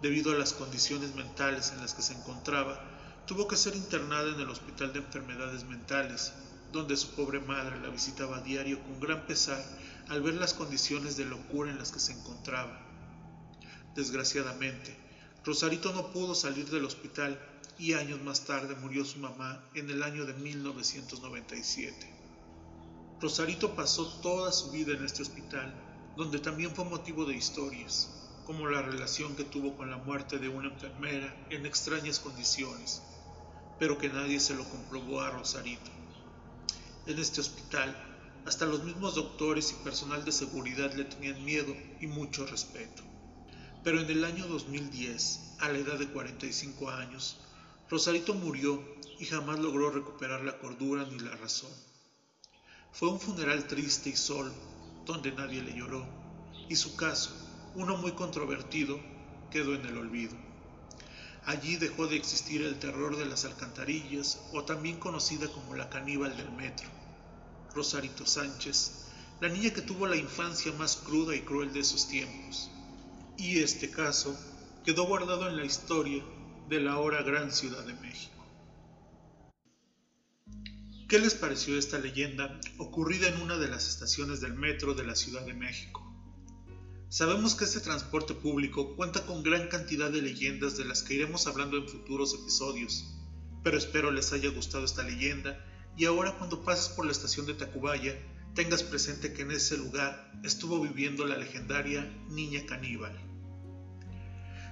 Debido 0.00 0.32
a 0.32 0.38
las 0.38 0.54
condiciones 0.54 1.14
mentales 1.14 1.72
en 1.72 1.82
las 1.82 1.92
que 1.92 2.00
se 2.00 2.14
encontraba, 2.14 2.80
tuvo 3.26 3.46
que 3.46 3.56
ser 3.56 3.76
internada 3.76 4.30
en 4.30 4.40
el 4.40 4.48
Hospital 4.48 4.94
de 4.94 5.00
Enfermedades 5.00 5.64
Mentales, 5.64 6.32
donde 6.72 6.96
su 6.96 7.10
pobre 7.14 7.40
madre 7.40 7.78
la 7.80 7.90
visitaba 7.90 8.38
a 8.38 8.40
diario 8.40 8.82
con 8.82 9.00
gran 9.00 9.26
pesar 9.26 9.62
al 10.08 10.22
ver 10.22 10.34
las 10.34 10.54
condiciones 10.54 11.18
de 11.18 11.26
locura 11.26 11.70
en 11.70 11.78
las 11.78 11.92
que 11.92 12.00
se 12.00 12.12
encontraba. 12.12 12.80
Desgraciadamente, 13.94 14.96
Rosarito 15.44 15.92
no 15.92 16.10
pudo 16.10 16.34
salir 16.34 16.70
del 16.70 16.86
hospital 16.86 17.38
y 17.78 17.92
años 17.92 18.22
más 18.22 18.46
tarde 18.46 18.76
murió 18.76 19.04
su 19.04 19.18
mamá 19.18 19.62
en 19.74 19.90
el 19.90 20.02
año 20.02 20.24
de 20.24 20.32
1997. 20.32 22.19
Rosarito 23.20 23.74
pasó 23.74 24.06
toda 24.22 24.50
su 24.50 24.70
vida 24.70 24.94
en 24.94 25.04
este 25.04 25.20
hospital, 25.20 25.74
donde 26.16 26.38
también 26.38 26.74
fue 26.74 26.86
motivo 26.86 27.26
de 27.26 27.36
historias, 27.36 28.08
como 28.46 28.66
la 28.66 28.80
relación 28.80 29.36
que 29.36 29.44
tuvo 29.44 29.76
con 29.76 29.90
la 29.90 29.98
muerte 29.98 30.38
de 30.38 30.48
una 30.48 30.70
enfermera 30.70 31.46
en 31.50 31.66
extrañas 31.66 32.18
condiciones, 32.18 33.02
pero 33.78 33.98
que 33.98 34.08
nadie 34.08 34.40
se 34.40 34.54
lo 34.54 34.66
comprobó 34.66 35.20
a 35.20 35.28
Rosarito. 35.28 35.90
En 37.06 37.18
este 37.18 37.42
hospital, 37.42 37.94
hasta 38.46 38.64
los 38.64 38.84
mismos 38.84 39.16
doctores 39.16 39.72
y 39.72 39.84
personal 39.84 40.24
de 40.24 40.32
seguridad 40.32 40.94
le 40.94 41.04
tenían 41.04 41.44
miedo 41.44 41.76
y 42.00 42.06
mucho 42.06 42.46
respeto. 42.46 43.02
Pero 43.84 44.00
en 44.00 44.08
el 44.08 44.24
año 44.24 44.46
2010, 44.46 45.56
a 45.58 45.68
la 45.68 45.76
edad 45.76 45.98
de 45.98 46.08
45 46.08 46.88
años, 46.88 47.38
Rosarito 47.90 48.32
murió 48.32 48.82
y 49.18 49.26
jamás 49.26 49.58
logró 49.58 49.90
recuperar 49.90 50.40
la 50.40 50.58
cordura 50.58 51.04
ni 51.04 51.18
la 51.18 51.36
razón. 51.36 51.70
Fue 52.92 53.08
un 53.08 53.20
funeral 53.20 53.66
triste 53.66 54.10
y 54.10 54.16
solo, 54.16 54.52
donde 55.06 55.32
nadie 55.32 55.62
le 55.62 55.76
lloró, 55.76 56.06
y 56.68 56.76
su 56.76 56.96
caso, 56.96 57.30
uno 57.74 57.96
muy 57.96 58.12
controvertido, 58.12 59.00
quedó 59.50 59.74
en 59.74 59.86
el 59.86 59.96
olvido. 59.96 60.36
Allí 61.46 61.76
dejó 61.76 62.06
de 62.06 62.16
existir 62.16 62.62
el 62.62 62.78
terror 62.78 63.16
de 63.16 63.26
las 63.26 63.44
alcantarillas, 63.44 64.40
o 64.52 64.64
también 64.64 64.98
conocida 64.98 65.48
como 65.48 65.74
la 65.74 65.88
caníbal 65.88 66.36
del 66.36 66.50
metro. 66.52 66.88
Rosarito 67.74 68.26
Sánchez 68.26 69.00
la 69.40 69.48
niña 69.48 69.70
que 69.70 69.80
tuvo 69.80 70.06
la 70.06 70.16
infancia 70.16 70.70
más 70.72 70.96
cruda 70.96 71.34
y 71.34 71.40
cruel 71.40 71.72
de 71.72 71.80
esos 71.80 72.08
tiempos. 72.08 72.70
Y 73.38 73.60
este 73.60 73.90
caso 73.90 74.38
quedó 74.84 75.06
guardado 75.06 75.48
en 75.48 75.56
la 75.56 75.64
historia 75.64 76.22
de 76.68 76.80
la 76.80 76.92
ahora 76.92 77.22
gran 77.22 77.50
Ciudad 77.50 77.82
de 77.84 77.94
México. 77.94 78.39
¿Qué 81.10 81.18
les 81.18 81.34
pareció 81.34 81.76
esta 81.76 81.98
leyenda 81.98 82.60
ocurrida 82.78 83.26
en 83.26 83.42
una 83.42 83.58
de 83.58 83.66
las 83.66 83.88
estaciones 83.88 84.40
del 84.40 84.54
metro 84.54 84.94
de 84.94 85.02
la 85.02 85.16
Ciudad 85.16 85.44
de 85.44 85.54
México? 85.54 86.08
Sabemos 87.08 87.56
que 87.56 87.64
este 87.64 87.80
transporte 87.80 88.32
público 88.32 88.94
cuenta 88.94 89.26
con 89.26 89.42
gran 89.42 89.66
cantidad 89.66 90.08
de 90.08 90.22
leyendas 90.22 90.76
de 90.76 90.84
las 90.84 91.02
que 91.02 91.14
iremos 91.14 91.48
hablando 91.48 91.76
en 91.78 91.88
futuros 91.88 92.32
episodios, 92.40 93.12
pero 93.64 93.76
espero 93.76 94.12
les 94.12 94.32
haya 94.32 94.50
gustado 94.50 94.84
esta 94.84 95.02
leyenda 95.02 95.58
y 95.96 96.04
ahora 96.04 96.38
cuando 96.38 96.62
pases 96.62 96.90
por 96.90 97.04
la 97.04 97.10
estación 97.10 97.44
de 97.44 97.54
Tacubaya 97.54 98.16
tengas 98.54 98.84
presente 98.84 99.32
que 99.32 99.42
en 99.42 99.50
ese 99.50 99.78
lugar 99.78 100.30
estuvo 100.44 100.80
viviendo 100.80 101.26
la 101.26 101.36
legendaria 101.36 102.08
Niña 102.28 102.64
Caníbal. 102.66 103.18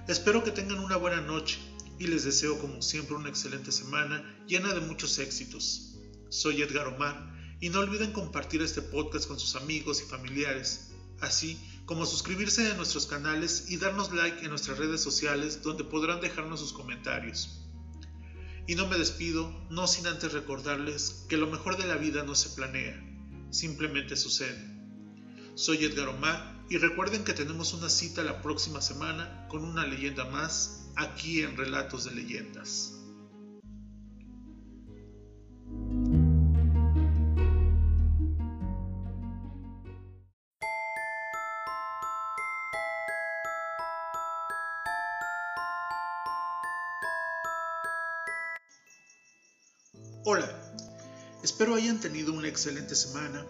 Espero 0.07 0.45
que 0.45 0.51
tengan 0.51 0.79
una 0.79 0.95
buena 0.95 1.19
noche 1.19 1.59
y 1.97 2.07
les 2.07 2.23
deseo 2.23 2.59
como 2.59 2.81
siempre 2.81 3.17
una 3.17 3.27
excelente 3.27 3.73
semana 3.73 4.23
llena 4.47 4.73
de 4.73 4.79
muchos 4.79 5.19
éxitos. 5.19 5.88
Soy 6.29 6.61
Edgar 6.61 6.87
Omar 6.87 7.33
y 7.59 7.69
no 7.69 7.79
olviden 7.79 8.11
compartir 8.11 8.61
este 8.61 8.83
podcast 8.83 9.27
con 9.27 9.39
sus 9.39 9.55
amigos 9.55 10.01
y 10.01 10.05
familiares, 10.09 10.91
así 11.19 11.59
como 11.85 12.05
suscribirse 12.05 12.71
a 12.71 12.75
nuestros 12.75 13.07
canales 13.07 13.65
y 13.69 13.77
darnos 13.77 14.13
like 14.13 14.43
en 14.43 14.49
nuestras 14.51 14.77
redes 14.77 15.01
sociales 15.01 15.63
donde 15.63 15.83
podrán 15.83 16.21
dejarnos 16.21 16.59
sus 16.59 16.71
comentarios. 16.71 17.65
Y 18.67 18.75
no 18.75 18.87
me 18.87 18.99
despido, 18.99 19.51
no 19.71 19.87
sin 19.87 20.05
antes 20.05 20.31
recordarles 20.31 21.25
que 21.27 21.37
lo 21.37 21.47
mejor 21.47 21.77
de 21.77 21.87
la 21.87 21.95
vida 21.95 22.23
no 22.23 22.35
se 22.35 22.49
planea, 22.49 23.03
simplemente 23.49 24.15
sucede. 24.15 24.63
Soy 25.55 25.83
Edgar 25.83 26.09
Omar 26.09 26.63
y 26.69 26.77
recuerden 26.77 27.23
que 27.23 27.33
tenemos 27.33 27.73
una 27.73 27.89
cita 27.89 28.23
la 28.23 28.43
próxima 28.43 28.81
semana 28.81 29.47
con 29.49 29.63
una 29.63 29.87
leyenda 29.87 30.25
más 30.25 30.91
aquí 30.95 31.41
en 31.41 31.57
Relatos 31.57 32.05
de 32.05 32.11
Leyendas. 32.11 32.98
Hola, 50.31 50.47
espero 51.43 51.73
hayan 51.73 51.99
tenido 51.99 52.33
una 52.33 52.47
excelente 52.47 52.93
semana. 52.93 53.43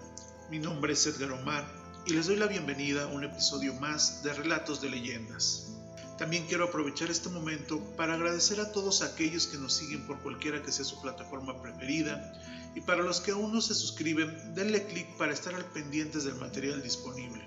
Mi 0.50 0.60
nombre 0.60 0.94
es 0.94 1.06
Edgar 1.06 1.34
Omar 1.34 1.68
y 2.06 2.14
les 2.14 2.28
doy 2.28 2.38
la 2.38 2.48
bienvenida 2.48 3.04
a 3.04 3.08
un 3.08 3.26
episodio 3.26 3.74
más 3.74 4.24
de 4.24 4.32
Relatos 4.32 4.80
de 4.80 4.90
Leyendas. 4.90 5.74
También 6.18 6.46
quiero 6.48 6.64
aprovechar 6.64 7.12
este 7.12 7.28
momento 7.28 7.82
para 7.98 8.14
agradecer 8.14 8.62
a 8.62 8.72
todos 8.72 9.02
aquellos 9.02 9.48
que 9.48 9.58
nos 9.58 9.74
siguen 9.74 10.08
por 10.08 10.22
cualquiera 10.22 10.64
que 10.64 10.72
sea 10.72 10.86
su 10.86 11.02
plataforma 11.02 11.62
preferida 11.62 12.32
y 12.74 12.80
para 12.80 13.04
los 13.04 13.20
que 13.20 13.32
aún 13.32 13.52
no 13.52 13.60
se 13.60 13.76
suscriben, 13.76 14.56
denle 14.56 14.88
clic 14.88 15.18
para 15.18 15.34
estar 15.34 15.54
al 15.56 15.66
pendientes 15.66 16.24
del 16.24 16.36
material 16.36 16.82
disponible. 16.82 17.46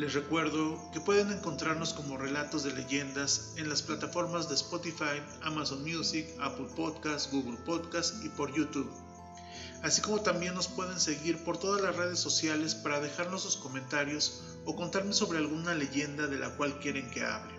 Les 0.00 0.14
recuerdo 0.14 0.80
que 0.94 1.00
pueden 1.00 1.30
encontrarnos 1.30 1.92
como 1.92 2.16
relatos 2.16 2.62
de 2.62 2.72
leyendas 2.72 3.52
en 3.58 3.68
las 3.68 3.82
plataformas 3.82 4.48
de 4.48 4.54
Spotify, 4.54 5.20
Amazon 5.42 5.82
Music, 5.82 6.26
Apple 6.40 6.68
Podcasts, 6.74 7.30
Google 7.30 7.58
Podcasts 7.66 8.24
y 8.24 8.30
por 8.30 8.50
YouTube. 8.54 8.90
Así 9.82 10.00
como 10.00 10.22
también 10.22 10.54
nos 10.54 10.68
pueden 10.68 10.98
seguir 10.98 11.44
por 11.44 11.58
todas 11.58 11.82
las 11.82 11.96
redes 11.96 12.18
sociales 12.18 12.74
para 12.74 12.98
dejarnos 12.98 13.42
sus 13.42 13.58
comentarios 13.58 14.42
o 14.64 14.74
contarme 14.74 15.12
sobre 15.12 15.36
alguna 15.36 15.74
leyenda 15.74 16.26
de 16.28 16.38
la 16.38 16.56
cual 16.56 16.78
quieren 16.78 17.10
que 17.10 17.22
hable. 17.22 17.52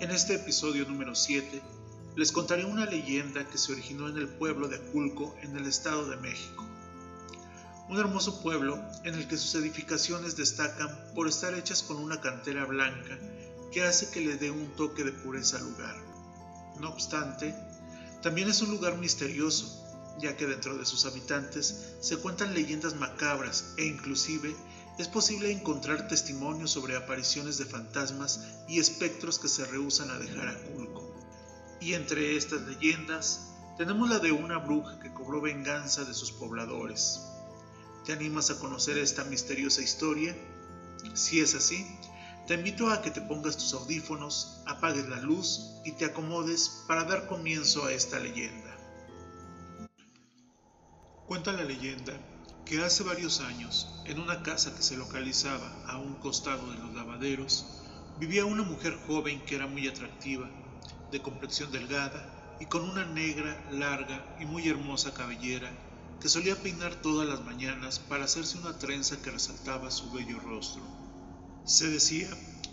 En 0.00 0.10
este 0.10 0.34
episodio 0.34 0.84
número 0.84 1.14
7 1.14 1.62
les 2.16 2.32
contaré 2.32 2.66
una 2.66 2.84
leyenda 2.84 3.48
que 3.48 3.56
se 3.56 3.72
originó 3.72 4.10
en 4.10 4.18
el 4.18 4.28
pueblo 4.28 4.68
de 4.68 4.76
Aculco 4.76 5.34
en 5.40 5.56
el 5.56 5.64
Estado 5.64 6.06
de 6.06 6.18
México 6.18 6.66
un 7.94 8.00
hermoso 8.00 8.40
pueblo 8.40 8.82
en 9.04 9.14
el 9.14 9.28
que 9.28 9.36
sus 9.36 9.54
edificaciones 9.54 10.36
destacan 10.36 11.12
por 11.14 11.28
estar 11.28 11.54
hechas 11.54 11.84
con 11.84 11.98
una 11.98 12.20
cantera 12.20 12.64
blanca 12.64 13.16
que 13.70 13.84
hace 13.84 14.10
que 14.10 14.20
le 14.20 14.36
dé 14.36 14.50
un 14.50 14.74
toque 14.74 15.04
de 15.04 15.12
pureza 15.12 15.58
al 15.58 15.70
lugar. 15.70 15.94
No 16.80 16.88
obstante, 16.90 17.54
también 18.20 18.48
es 18.48 18.62
un 18.62 18.72
lugar 18.72 18.98
misterioso, 18.98 19.80
ya 20.18 20.36
que 20.36 20.44
dentro 20.44 20.76
de 20.76 20.84
sus 20.84 21.06
habitantes 21.06 21.94
se 22.00 22.16
cuentan 22.16 22.52
leyendas 22.52 22.96
macabras 22.96 23.74
e 23.76 23.84
inclusive 23.84 24.56
es 24.98 25.06
posible 25.06 25.52
encontrar 25.52 26.08
testimonios 26.08 26.72
sobre 26.72 26.96
apariciones 26.96 27.58
de 27.58 27.64
fantasmas 27.64 28.40
y 28.66 28.80
espectros 28.80 29.38
que 29.38 29.46
se 29.46 29.66
rehusan 29.66 30.10
a 30.10 30.18
dejar 30.18 30.48
a 30.48 30.58
Culco. 30.64 31.14
Y 31.80 31.94
entre 31.94 32.36
estas 32.36 32.62
leyendas 32.62 33.52
tenemos 33.78 34.10
la 34.10 34.18
de 34.18 34.32
una 34.32 34.58
bruja 34.58 34.98
que 34.98 35.14
cobró 35.14 35.40
venganza 35.40 36.04
de 36.04 36.14
sus 36.14 36.32
pobladores. 36.32 37.30
¿Te 38.04 38.12
animas 38.12 38.50
a 38.50 38.58
conocer 38.58 38.98
esta 38.98 39.24
misteriosa 39.24 39.80
historia? 39.80 40.36
Si 41.14 41.40
es 41.40 41.54
así, 41.54 41.86
te 42.46 42.52
invito 42.52 42.90
a 42.90 43.00
que 43.00 43.10
te 43.10 43.22
pongas 43.22 43.56
tus 43.56 43.72
audífonos, 43.72 44.60
apagues 44.66 45.08
la 45.08 45.20
luz 45.20 45.80
y 45.86 45.92
te 45.92 46.04
acomodes 46.04 46.84
para 46.86 47.04
dar 47.04 47.26
comienzo 47.26 47.86
a 47.86 47.92
esta 47.92 48.18
leyenda. 48.18 48.76
Cuenta 51.26 51.52
la 51.52 51.64
leyenda 51.64 52.12
que 52.66 52.82
hace 52.82 53.04
varios 53.04 53.40
años, 53.40 54.02
en 54.04 54.20
una 54.20 54.42
casa 54.42 54.74
que 54.74 54.82
se 54.82 54.98
localizaba 54.98 55.72
a 55.86 55.96
un 55.96 56.16
costado 56.16 56.70
de 56.72 56.78
los 56.78 56.92
lavaderos, 56.92 57.64
vivía 58.18 58.44
una 58.44 58.64
mujer 58.64 58.98
joven 59.06 59.42
que 59.46 59.54
era 59.54 59.66
muy 59.66 59.88
atractiva, 59.88 60.50
de 61.10 61.22
complexión 61.22 61.72
delgada 61.72 62.58
y 62.60 62.66
con 62.66 62.82
una 62.82 63.06
negra, 63.06 63.66
larga 63.70 64.36
y 64.38 64.44
muy 64.44 64.68
hermosa 64.68 65.14
cabellera 65.14 65.72
que 66.24 66.30
solía 66.30 66.56
peinar 66.56 66.94
todas 67.02 67.28
las 67.28 67.44
mañanas 67.44 67.98
para 67.98 68.24
hacerse 68.24 68.56
una 68.56 68.78
trenza 68.78 69.20
que 69.20 69.30
resaltaba 69.30 69.90
su 69.90 70.10
bello 70.10 70.40
rostro. 70.40 70.82
Se 71.66 71.86
decía 71.90 72.30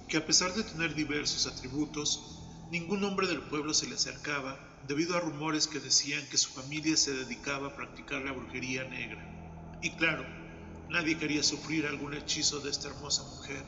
que 0.08 0.16
a 0.16 0.26
pesar 0.26 0.54
de 0.54 0.64
tener 0.64 0.96
diversos 0.96 1.48
atributos, 1.48 2.40
ningún 2.72 3.04
hombre 3.04 3.28
del 3.28 3.42
pueblo 3.42 3.74
se 3.74 3.88
le 3.88 3.96
acercaba 3.96 4.58
debido 4.88 5.18
a 5.18 5.20
rumores 5.20 5.68
que 5.68 5.82
decían 5.82 6.26
que 6.30 6.38
su 6.38 6.50
familia 6.52 6.96
se 6.96 7.12
dedicaba 7.12 7.68
a 7.68 7.76
practicar 7.76 8.22
la 8.22 8.32
brujería 8.32 8.86
negra. 8.86 9.22
Y 9.82 9.98
claro, 9.98 10.24
nadie 10.90 11.18
quería 11.18 11.44
sufrir 11.44 11.86
algún 11.88 12.14
hechizo 12.14 12.62
de 12.62 12.70
esta 12.70 12.88
hermosa 12.88 13.24
mujer, 13.24 13.66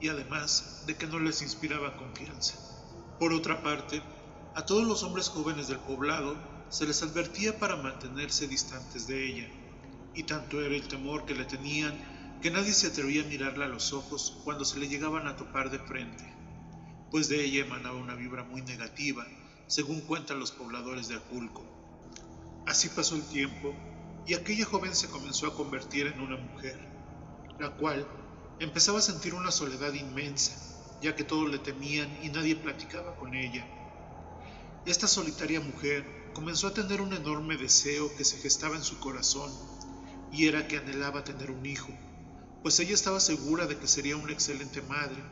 y 0.00 0.08
además 0.08 0.82
de 0.88 0.96
que 0.96 1.06
no 1.06 1.20
les 1.20 1.40
inspiraba 1.40 1.96
confianza. 1.96 2.56
Por 3.20 3.32
otra 3.32 3.62
parte, 3.62 4.02
a 4.56 4.66
todos 4.66 4.84
los 4.84 5.04
hombres 5.04 5.28
jóvenes 5.28 5.68
del 5.68 5.78
poblado 5.78 6.36
se 6.70 6.86
les 6.86 7.02
advertía 7.02 7.58
para 7.58 7.76
mantenerse 7.76 8.46
distantes 8.46 9.08
de 9.08 9.26
ella, 9.26 9.48
y 10.14 10.22
tanto 10.22 10.62
era 10.62 10.74
el 10.74 10.86
temor 10.86 11.24
que 11.26 11.34
le 11.34 11.44
tenían 11.44 12.38
que 12.40 12.50
nadie 12.50 12.72
se 12.72 12.86
atrevía 12.86 13.22
a 13.22 13.26
mirarla 13.26 13.66
a 13.66 13.68
los 13.68 13.92
ojos 13.92 14.38
cuando 14.44 14.64
se 14.64 14.78
le 14.78 14.88
llegaban 14.88 15.26
a 15.26 15.36
topar 15.36 15.70
de 15.70 15.80
frente, 15.80 16.24
pues 17.10 17.28
de 17.28 17.44
ella 17.44 17.64
emanaba 17.66 17.98
una 17.98 18.14
vibra 18.14 18.44
muy 18.44 18.62
negativa, 18.62 19.26
según 19.66 20.00
cuentan 20.00 20.38
los 20.38 20.52
pobladores 20.52 21.08
de 21.08 21.16
Aculco. 21.16 21.64
Así 22.66 22.88
pasó 22.88 23.16
el 23.16 23.24
tiempo 23.24 23.74
y 24.26 24.34
aquella 24.34 24.64
joven 24.64 24.94
se 24.94 25.08
comenzó 25.08 25.48
a 25.48 25.54
convertir 25.54 26.06
en 26.06 26.20
una 26.20 26.36
mujer, 26.36 26.78
la 27.58 27.70
cual 27.70 28.06
empezaba 28.60 29.00
a 29.00 29.02
sentir 29.02 29.34
una 29.34 29.50
soledad 29.50 29.92
inmensa, 29.92 30.52
ya 31.02 31.16
que 31.16 31.24
todos 31.24 31.50
le 31.50 31.58
temían 31.58 32.08
y 32.22 32.28
nadie 32.28 32.54
platicaba 32.54 33.16
con 33.16 33.34
ella. 33.34 33.66
Esta 34.86 35.08
solitaria 35.08 35.60
mujer 35.60 36.19
comenzó 36.32 36.68
a 36.68 36.74
tener 36.74 37.00
un 37.00 37.12
enorme 37.12 37.56
deseo 37.56 38.14
que 38.16 38.24
se 38.24 38.38
gestaba 38.38 38.76
en 38.76 38.84
su 38.84 38.98
corazón, 39.00 39.50
y 40.32 40.46
era 40.46 40.68
que 40.68 40.78
anhelaba 40.78 41.24
tener 41.24 41.50
un 41.50 41.66
hijo, 41.66 41.92
pues 42.62 42.78
ella 42.78 42.94
estaba 42.94 43.20
segura 43.20 43.66
de 43.66 43.76
que 43.76 43.88
sería 43.88 44.16
una 44.16 44.32
excelente 44.32 44.80
madre, 44.82 45.22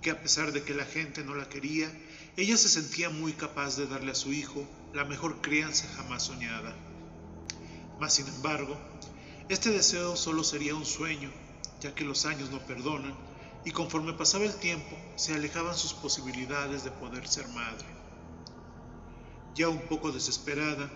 que 0.00 0.10
a 0.10 0.22
pesar 0.22 0.52
de 0.52 0.62
que 0.62 0.74
la 0.74 0.84
gente 0.84 1.22
no 1.22 1.34
la 1.34 1.48
quería, 1.48 1.90
ella 2.36 2.56
se 2.56 2.68
sentía 2.68 3.10
muy 3.10 3.32
capaz 3.32 3.76
de 3.76 3.86
darle 3.86 4.12
a 4.12 4.14
su 4.14 4.32
hijo 4.32 4.66
la 4.94 5.04
mejor 5.04 5.40
crianza 5.42 5.86
jamás 5.96 6.22
soñada. 6.22 6.74
Mas 7.98 8.14
sin 8.14 8.28
embargo, 8.28 8.76
este 9.48 9.70
deseo 9.70 10.16
solo 10.16 10.44
sería 10.44 10.74
un 10.74 10.86
sueño, 10.86 11.30
ya 11.80 11.94
que 11.94 12.04
los 12.04 12.24
años 12.24 12.50
no 12.50 12.60
perdonan, 12.60 13.14
y 13.64 13.72
conforme 13.72 14.12
pasaba 14.12 14.44
el 14.44 14.54
tiempo 14.54 14.96
se 15.16 15.34
alejaban 15.34 15.76
sus 15.76 15.92
posibilidades 15.92 16.84
de 16.84 16.90
poder 16.92 17.26
ser 17.26 17.48
madre 17.48 17.97
ya 19.58 19.68
un 19.68 19.80
poco 19.88 20.12
desesperada 20.12 20.88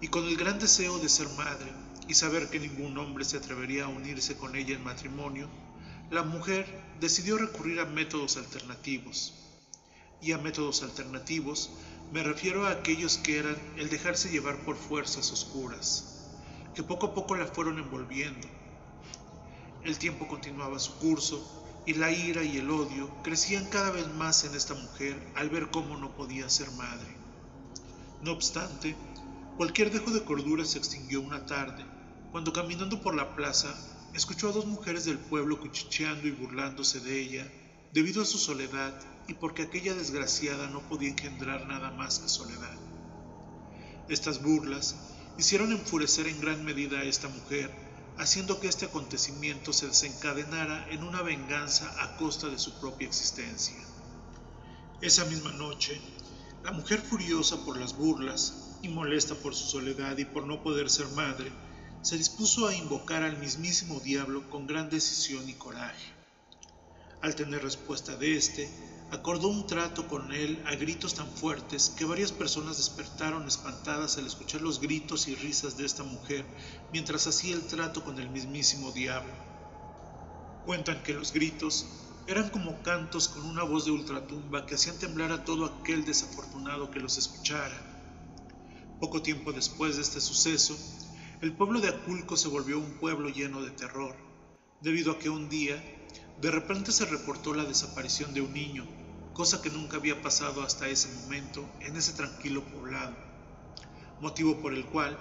y 0.00 0.06
con 0.06 0.24
el 0.24 0.36
gran 0.36 0.60
deseo 0.60 1.00
de 1.00 1.08
ser 1.08 1.28
madre 1.30 1.72
y 2.06 2.14
saber 2.14 2.48
que 2.48 2.60
ningún 2.60 2.96
hombre 2.96 3.24
se 3.24 3.38
atrevería 3.38 3.86
a 3.86 3.88
unirse 3.88 4.36
con 4.36 4.54
ella 4.54 4.76
en 4.76 4.84
matrimonio, 4.84 5.48
la 6.12 6.22
mujer 6.22 6.64
decidió 7.00 7.36
recurrir 7.38 7.80
a 7.80 7.86
métodos 7.86 8.36
alternativos. 8.36 9.34
Y 10.22 10.30
a 10.30 10.38
métodos 10.38 10.84
alternativos 10.84 11.70
me 12.12 12.22
refiero 12.22 12.66
a 12.66 12.70
aquellos 12.70 13.18
que 13.18 13.38
eran 13.38 13.56
el 13.76 13.90
dejarse 13.90 14.30
llevar 14.30 14.64
por 14.64 14.76
fuerzas 14.76 15.32
oscuras, 15.32 16.30
que 16.72 16.84
poco 16.84 17.06
a 17.06 17.14
poco 17.14 17.34
la 17.34 17.46
fueron 17.46 17.80
envolviendo, 17.80 18.46
El 19.82 19.98
tiempo 19.98 20.28
continuaba 20.28 20.78
su 20.78 20.94
curso 20.98 21.82
y 21.84 21.94
la 21.94 22.12
ira 22.12 22.44
y 22.44 22.58
el 22.58 22.70
odio 22.70 23.10
crecían 23.24 23.66
cada 23.70 23.90
vez 23.90 24.06
más 24.14 24.44
en 24.44 24.54
esta 24.54 24.74
mujer 24.74 25.20
al 25.34 25.50
ver 25.50 25.70
cómo 25.70 25.96
no 25.96 26.14
podía 26.14 26.48
ser 26.48 26.70
madre. 26.70 27.23
No 28.24 28.32
obstante, 28.32 28.96
cualquier 29.58 29.92
dejo 29.92 30.10
de 30.10 30.24
cordura 30.24 30.64
se 30.64 30.78
extinguió 30.78 31.20
una 31.20 31.44
tarde, 31.44 31.84
cuando 32.32 32.54
caminando 32.54 33.02
por 33.02 33.14
la 33.14 33.36
plaza 33.36 33.74
escuchó 34.14 34.48
a 34.48 34.52
dos 34.52 34.64
mujeres 34.64 35.04
del 35.04 35.18
pueblo 35.18 35.60
cuchicheando 35.60 36.26
y 36.26 36.30
burlándose 36.30 37.00
de 37.00 37.20
ella, 37.20 37.52
debido 37.92 38.22
a 38.22 38.24
su 38.24 38.38
soledad 38.38 38.98
y 39.28 39.34
porque 39.34 39.64
aquella 39.64 39.92
desgraciada 39.92 40.68
no 40.68 40.80
podía 40.88 41.10
engendrar 41.10 41.66
nada 41.66 41.90
más 41.90 42.20
que 42.20 42.30
soledad. 42.30 42.78
Estas 44.08 44.42
burlas 44.42 44.96
hicieron 45.36 45.72
enfurecer 45.72 46.26
en 46.26 46.40
gran 46.40 46.64
medida 46.64 47.00
a 47.00 47.04
esta 47.04 47.28
mujer, 47.28 47.70
haciendo 48.16 48.58
que 48.58 48.68
este 48.68 48.86
acontecimiento 48.86 49.74
se 49.74 49.88
desencadenara 49.88 50.88
en 50.88 51.02
una 51.02 51.20
venganza 51.20 51.94
a 52.02 52.16
costa 52.16 52.48
de 52.48 52.58
su 52.58 52.80
propia 52.80 53.06
existencia. 53.06 53.76
Esa 55.02 55.26
misma 55.26 55.52
noche, 55.52 56.00
la 56.64 56.72
mujer 56.72 57.02
furiosa 57.02 57.62
por 57.62 57.76
las 57.76 57.94
burlas 57.94 58.78
y 58.80 58.88
molesta 58.88 59.34
por 59.34 59.54
su 59.54 59.66
soledad 59.66 60.16
y 60.16 60.24
por 60.24 60.46
no 60.46 60.62
poder 60.62 60.88
ser 60.88 61.06
madre, 61.08 61.52
se 62.00 62.16
dispuso 62.16 62.66
a 62.66 62.74
invocar 62.74 63.22
al 63.22 63.36
mismísimo 63.36 64.00
diablo 64.00 64.48
con 64.48 64.66
gran 64.66 64.88
decisión 64.88 65.46
y 65.46 65.52
coraje. 65.52 66.12
Al 67.20 67.34
tener 67.34 67.62
respuesta 67.62 68.16
de 68.16 68.36
éste, 68.36 68.70
acordó 69.10 69.48
un 69.48 69.66
trato 69.66 70.08
con 70.08 70.32
él 70.32 70.62
a 70.66 70.74
gritos 70.74 71.14
tan 71.14 71.28
fuertes 71.28 71.90
que 71.90 72.06
varias 72.06 72.32
personas 72.32 72.78
despertaron 72.78 73.46
espantadas 73.46 74.16
al 74.16 74.26
escuchar 74.26 74.62
los 74.62 74.80
gritos 74.80 75.28
y 75.28 75.34
risas 75.34 75.76
de 75.76 75.84
esta 75.84 76.02
mujer 76.02 76.46
mientras 76.92 77.26
hacía 77.26 77.54
el 77.54 77.66
trato 77.66 78.02
con 78.02 78.18
el 78.18 78.30
mismísimo 78.30 78.90
diablo. 78.92 79.34
Cuentan 80.64 81.02
que 81.02 81.12
los 81.12 81.30
gritos 81.34 81.84
eran 82.26 82.48
como 82.48 82.82
cantos 82.82 83.28
con 83.28 83.44
una 83.44 83.64
voz 83.64 83.84
de 83.84 83.90
ultratumba 83.90 84.64
que 84.64 84.76
hacían 84.76 84.98
temblar 84.98 85.30
a 85.32 85.44
todo 85.44 85.66
aquel 85.66 86.04
desafortunado 86.04 86.90
que 86.90 87.00
los 87.00 87.18
escuchara. 87.18 87.76
Poco 88.98 89.20
tiempo 89.20 89.52
después 89.52 89.96
de 89.96 90.02
este 90.02 90.20
suceso, 90.20 90.76
el 91.42 91.52
pueblo 91.52 91.80
de 91.80 91.88
Aculco 91.88 92.36
se 92.36 92.48
volvió 92.48 92.78
un 92.78 92.92
pueblo 92.98 93.28
lleno 93.28 93.60
de 93.60 93.70
terror, 93.70 94.16
debido 94.80 95.12
a 95.12 95.18
que 95.18 95.28
un 95.28 95.50
día 95.50 95.82
de 96.40 96.50
repente 96.50 96.92
se 96.92 97.04
reportó 97.04 97.52
la 97.52 97.64
desaparición 97.64 98.32
de 98.32 98.40
un 98.40 98.54
niño, 98.54 98.86
cosa 99.34 99.60
que 99.60 99.68
nunca 99.68 99.98
había 99.98 100.22
pasado 100.22 100.62
hasta 100.62 100.88
ese 100.88 101.08
momento 101.22 101.68
en 101.80 101.96
ese 101.96 102.14
tranquilo 102.14 102.64
poblado, 102.64 103.14
motivo 104.20 104.62
por 104.62 104.72
el 104.72 104.86
cual 104.86 105.18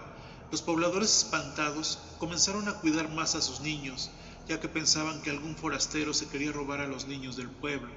los 0.51 0.61
pobladores 0.61 1.17
espantados 1.17 1.99
comenzaron 2.19 2.69
a 2.69 2.79
cuidar 2.79 3.09
más 3.09 3.35
a 3.35 3.41
sus 3.41 3.59
niños, 3.59 4.11
ya 4.47 4.59
que 4.59 4.67
pensaban 4.67 5.21
que 5.21 5.29
algún 5.29 5.55
forastero 5.55 6.13
se 6.13 6.27
quería 6.27 6.51
robar 6.51 6.81
a 6.81 6.87
los 6.87 7.07
niños 7.07 7.37
del 7.37 7.49
pueblo. 7.49 7.91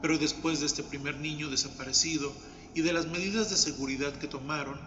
Pero 0.00 0.18
después 0.18 0.60
de 0.60 0.66
este 0.66 0.82
primer 0.82 1.16
niño 1.18 1.48
desaparecido 1.48 2.32
y 2.74 2.82
de 2.82 2.92
las 2.92 3.06
medidas 3.06 3.50
de 3.50 3.56
seguridad 3.56 4.18
que 4.18 4.26
tomaron, 4.26 4.80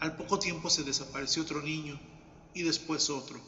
al 0.00 0.16
poco 0.16 0.38
tiempo 0.38 0.70
se 0.70 0.82
desapareció 0.82 1.42
otro 1.42 1.62
niño 1.62 2.00
y 2.54 2.62
después 2.62 3.10
otro. 3.10 3.40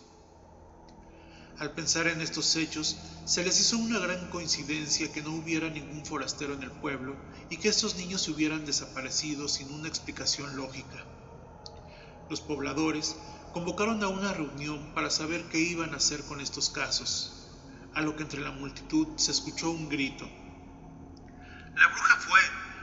Al 1.58 1.72
pensar 1.72 2.08
en 2.08 2.20
estos 2.20 2.56
hechos, 2.56 2.96
se 3.24 3.44
les 3.44 3.60
hizo 3.60 3.78
una 3.78 4.00
gran 4.00 4.28
coincidencia 4.30 5.12
que 5.12 5.22
no 5.22 5.34
hubiera 5.34 5.70
ningún 5.70 6.04
forastero 6.04 6.54
en 6.54 6.64
el 6.64 6.72
pueblo 6.72 7.16
y 7.48 7.58
que 7.58 7.68
estos 7.68 7.96
niños 7.96 8.22
se 8.22 8.32
hubieran 8.32 8.66
desaparecido 8.66 9.48
sin 9.48 9.72
una 9.72 9.88
explicación 9.88 10.56
lógica. 10.56 11.04
Los 12.28 12.40
pobladores 12.40 13.16
convocaron 13.54 14.02
a 14.02 14.08
una 14.08 14.32
reunión 14.32 14.92
para 14.94 15.10
saber 15.10 15.44
qué 15.44 15.58
iban 15.60 15.94
a 15.94 15.98
hacer 15.98 16.24
con 16.24 16.40
estos 16.40 16.70
casos, 16.70 17.52
a 17.94 18.02
lo 18.02 18.16
que 18.16 18.24
entre 18.24 18.40
la 18.40 18.50
multitud 18.50 19.06
se 19.16 19.30
escuchó 19.30 19.70
un 19.70 19.88
grito. 19.88 20.28
La 21.76 21.86
bruja 21.86 22.16
fue, 22.16 22.40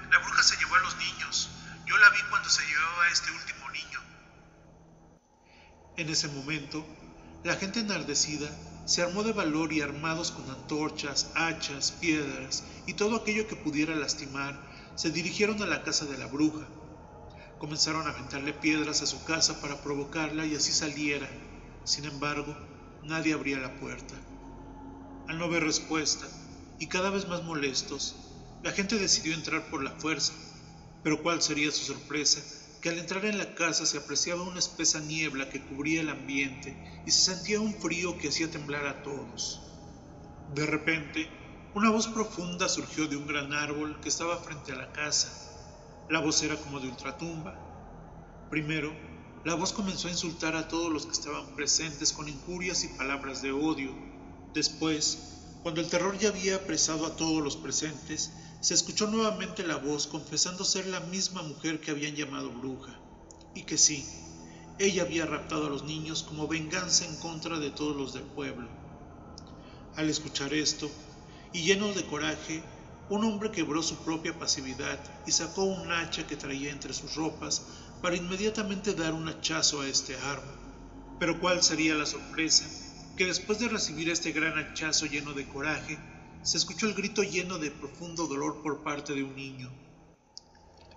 la 0.10 0.18
bruja 0.20 0.42
se 0.42 0.56
llevó 0.56 0.76
a 0.76 0.80
los 0.80 0.96
niños, 0.96 1.50
yo 1.86 1.98
la 1.98 2.10
vi 2.12 2.20
cuando 2.30 2.48
se 2.48 2.66
llevaba 2.66 3.04
a 3.04 3.12
este 3.12 3.32
último 3.32 3.70
niño. 3.70 4.00
En 5.98 6.08
ese 6.08 6.30
momento, 6.30 6.86
la 7.44 7.58
gente 7.58 7.82
enardecida 7.82 8.50
se 8.86 9.02
armó 9.02 9.24
de 9.24 9.34
valor 9.34 9.74
y 9.74 9.82
armados 9.82 10.32
con 10.32 10.50
antorchas, 10.50 11.32
hachas, 11.36 11.92
piedras 11.92 12.64
y 12.88 12.94
todo 12.94 13.18
aquello 13.18 13.46
que 13.46 13.58
pudiera 13.58 13.94
lastimar, 13.94 14.58
se 14.96 15.12
dirigieron 15.12 15.62
a 15.62 15.66
la 15.66 15.84
casa 15.84 16.06
de 16.06 16.18
la 16.18 16.28
bruja. 16.28 16.66
Comenzaron 17.62 18.08
a 18.08 18.10
aventarle 18.10 18.54
piedras 18.54 19.04
a 19.04 19.06
su 19.06 19.24
casa 19.24 19.62
para 19.62 19.84
provocarla 19.84 20.48
y 20.48 20.56
así 20.56 20.72
saliera. 20.72 21.30
Sin 21.84 22.06
embargo, 22.06 22.58
nadie 23.04 23.36
abría 23.36 23.60
la 23.60 23.80
puerta. 23.80 24.16
Al 25.28 25.38
no 25.38 25.48
ver 25.48 25.64
respuesta, 25.64 26.26
y 26.80 26.88
cada 26.88 27.12
vez 27.12 27.28
más 27.28 27.44
molestos, 27.44 28.16
la 28.64 28.72
gente 28.72 28.98
decidió 28.98 29.36
entrar 29.36 29.70
por 29.70 29.84
la 29.84 29.92
fuerza. 29.92 30.34
Pero 31.04 31.22
cuál 31.22 31.44
sería 31.44 31.70
su 31.70 31.86
sorpresa 31.86 32.42
que 32.82 32.90
al 32.90 32.98
entrar 32.98 33.26
en 33.26 33.38
la 33.38 33.54
casa 33.54 33.86
se 33.86 34.00
apreciaba 34.00 34.42
una 34.42 34.58
espesa 34.58 35.00
niebla 35.00 35.48
que 35.52 35.62
cubría 35.62 36.02
el 36.02 36.10
ambiente 36.10 36.76
y 37.06 37.12
se 37.12 37.36
sentía 37.36 37.62
un 37.62 37.76
frío 37.76 38.18
que 38.18 38.30
hacía 38.30 38.50
temblar 38.50 38.88
a 38.88 39.04
todos. 39.04 39.62
De 40.56 40.66
repente, 40.66 41.30
una 41.76 41.92
voz 41.92 42.08
profunda 42.08 42.68
surgió 42.68 43.08
de 43.08 43.18
un 43.18 43.28
gran 43.28 43.54
árbol 43.54 44.00
que 44.02 44.10
estaba 44.10 44.38
frente 44.38 44.72
a 44.72 44.78
la 44.78 44.92
casa. 44.94 45.51
La 46.12 46.20
voz 46.20 46.44
era 46.44 46.58
como 46.58 46.82
de 46.82 46.90
ultratumba. 46.90 47.56
Primero, 48.50 48.94
la 49.46 49.56
voz 49.56 49.72
comenzó 49.72 50.10
a 50.10 50.12
insultar 50.12 50.58
a 50.58 50.68
todos 50.68 50.92
los 50.92 51.06
que 51.06 51.14
estaban 51.14 51.56
presentes 51.56 52.12
con 52.12 52.28
injurias 52.28 52.84
y 52.84 52.90
palabras 52.90 53.42
de 53.42 53.54
odio. 53.54 53.96
Después, 54.54 55.38
cuando 55.64 55.80
el 55.80 55.88
terror 55.88 56.18
ya 56.18 56.28
había 56.28 56.58
apresado 56.58 57.06
a 57.06 57.16
todos 57.16 57.42
los 57.42 57.56
presentes, 57.56 58.34
se 58.60 58.74
escuchó 58.74 59.08
nuevamente 59.08 59.66
la 59.66 59.78
voz 59.78 60.06
confesando 60.06 60.66
ser 60.66 60.86
la 60.88 61.00
misma 61.00 61.44
mujer 61.44 61.80
que 61.80 61.92
habían 61.92 62.14
llamado 62.14 62.50
bruja, 62.50 63.00
y 63.56 63.64
que 63.64 63.78
sí, 63.78 64.06
ella 64.80 65.04
había 65.04 65.26
raptado 65.26 65.68
a 65.68 65.70
los 65.70 65.86
niños 65.86 66.24
como 66.24 66.46
venganza 66.46 67.06
en 67.06 67.16
contra 67.22 67.58
de 67.58 67.72
todos 67.72 67.96
los 67.96 68.12
del 68.12 68.24
pueblo. 68.24 68.68
Al 69.96 70.10
escuchar 70.10 70.54
esto, 70.54 70.92
y 71.54 71.64
lleno 71.64 71.94
de 71.94 72.06
coraje, 72.06 72.62
un 73.12 73.26
hombre 73.26 73.52
quebró 73.52 73.84
su 73.84 73.98
propia 73.98 74.40
pasividad 74.40 74.98
y 75.28 75.32
sacó 75.34 75.66
un 75.66 75.92
hacha 75.92 76.26
que 76.26 76.38
traía 76.38 76.72
entre 76.72 76.94
sus 76.94 77.16
ropas 77.16 77.62
para 78.02 78.16
inmediatamente 78.16 78.94
dar 78.94 79.14
un 79.14 79.28
hachazo 79.28 79.82
a 79.82 79.88
este 79.88 80.16
árbol. 80.16 80.56
Pero 81.20 81.38
cuál 81.42 81.62
sería 81.62 81.94
la 81.94 82.06
sorpresa, 82.06 82.66
que 83.18 83.26
después 83.26 83.60
de 83.60 83.68
recibir 83.68 84.10
este 84.10 84.32
gran 84.32 84.58
hachazo 84.58 85.08
lleno 85.08 85.34
de 85.34 85.46
coraje, 85.46 86.00
se 86.42 86.56
escuchó 86.56 86.88
el 86.88 86.94
grito 86.94 87.22
lleno 87.22 87.58
de 87.58 87.70
profundo 87.70 88.28
dolor 88.28 88.62
por 88.64 88.82
parte 88.82 89.14
de 89.14 89.24
un 89.24 89.36
niño. 89.36 89.70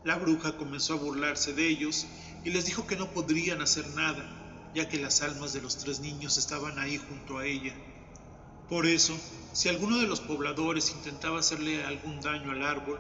La 0.05 0.17
bruja 0.17 0.57
comenzó 0.57 0.95
a 0.95 0.99
burlarse 0.99 1.53
de 1.53 1.67
ellos 1.67 2.07
y 2.45 2.51
les 2.51 2.65
dijo 2.65 2.87
que 2.87 2.95
no 2.95 3.11
podrían 3.11 3.61
hacer 3.61 3.89
nada, 3.97 4.71
ya 4.73 4.89
que 4.89 5.01
las 5.01 5.21
almas 5.21 5.53
de 5.53 5.63
los 5.63 5.79
tres 5.79 5.99
niños 5.99 6.39
estaban 6.39 6.79
ahí 6.79 6.97
junto 6.97 7.39
a 7.39 7.47
ella. 7.47 7.75
Por 8.69 8.87
eso, 8.87 9.17
si 9.53 9.69
alguno 9.69 9.99
de 9.99 10.07
los 10.07 10.21
pobladores 10.21 10.91
intentaba 10.91 11.41
hacerle 11.41 11.85
algún 11.85 12.21
daño 12.21 12.51
al 12.51 12.63
árbol, 12.63 12.99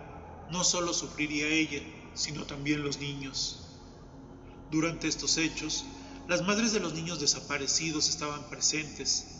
no 0.50 0.62
solo 0.64 0.92
sufriría 0.92 1.48
ella, 1.48 1.83
sino 2.14 2.44
también 2.44 2.83
los 2.83 2.98
niños. 2.98 3.66
Durante 4.70 5.09
estos 5.09 5.38
hechos, 5.38 5.85
las 6.29 6.42
madres 6.42 6.72
de 6.72 6.81
los 6.81 6.94
niños 6.94 7.20
desaparecidos 7.20 8.09
estaban 8.09 8.48
presentes 8.48 9.35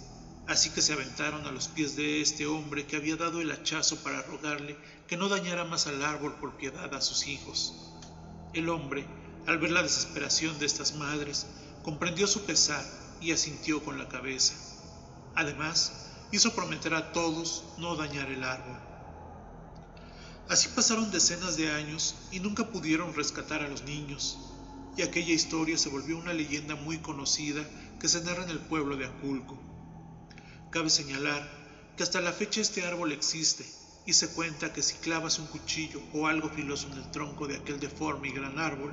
Así 0.47 0.71
que 0.71 0.83
se 0.83 0.93
aventaron 0.93 1.47
a 1.47 1.53
los 1.53 1.69
pies 1.69 1.97
de 1.97 2.21
este 2.21 2.47
hombre 2.47 2.87
que 2.87 2.97
había 2.97 3.17
dado 3.17 3.41
el 3.41 3.51
hachazo 3.51 3.97
para 4.03 4.23
rogarle 4.23 4.77
que 5.09 5.17
no 5.17 5.31
dañara 5.31 5.65
más 5.65 5.87
al 5.87 6.05
árbol 6.05 6.35
por 6.35 6.57
piedad 6.59 6.93
a 6.93 7.01
sus 7.01 7.27
hijos. 7.27 7.75
El 8.53 8.69
hombre, 8.69 9.07
al 9.47 9.59
ver 9.59 9.71
la 9.71 9.83
desesperación 9.83 10.59
de 10.59 10.67
estas 10.67 10.97
madres, 10.97 11.47
comprendió 11.83 12.27
su 12.27 12.45
pesar 12.45 12.85
y 13.23 13.33
asintió 13.33 13.83
con 13.83 13.97
la 13.99 14.09
cabeza. 14.09 14.55
Además, 15.35 16.11
hizo 16.33 16.55
prometer 16.55 16.95
a 16.95 17.13
todos 17.13 17.65
no 17.79 17.97
dañar 17.97 18.31
el 18.31 18.45
árbol. 18.45 18.79
Así 20.49 20.69
pasaron 20.69 21.11
decenas 21.11 21.57
de 21.57 21.73
años 21.73 22.17
y 22.31 22.41
nunca 22.41 22.71
pudieron 22.71 23.15
rescatar 23.15 23.63
a 23.63 23.69
los 23.69 23.85
niños, 23.85 24.39
y 24.97 25.03
aquella 25.03 25.33
historia 25.33 25.79
se 25.79 25.89
volvió 25.89 26.19
una 26.19 26.33
leyenda 26.33 26.75
muy 26.75 26.99
conocida 26.99 27.65
que 27.99 28.09
se 28.09 28.23
narra 28.23 28.45
en 28.45 28.51
el 28.51 28.59
pueblo 28.59 28.97
de 28.97 29.07
Aculco. 29.07 29.59
Cabe 30.71 30.91
señalar 30.91 31.49
que 31.97 32.03
hasta 32.03 32.21
la 32.21 32.33
fecha 32.33 32.61
este 32.61 32.85
árbol 32.85 33.13
existe 33.13 33.65
y 34.07 34.13
se 34.13 34.29
cuenta 34.29 34.73
que 34.73 34.83
si 34.83 34.97
clavas 34.97 35.39
un 35.39 35.47
cuchillo 35.47 36.03
o 36.13 36.27
algo 36.27 36.51
filoso 36.51 36.89
en 36.89 36.99
el 36.99 37.11
tronco 37.11 37.47
de 37.47 37.57
aquel 37.57 37.81
deforme 37.81 38.29
y 38.29 38.33
gran 38.33 38.59
árbol, 38.59 38.93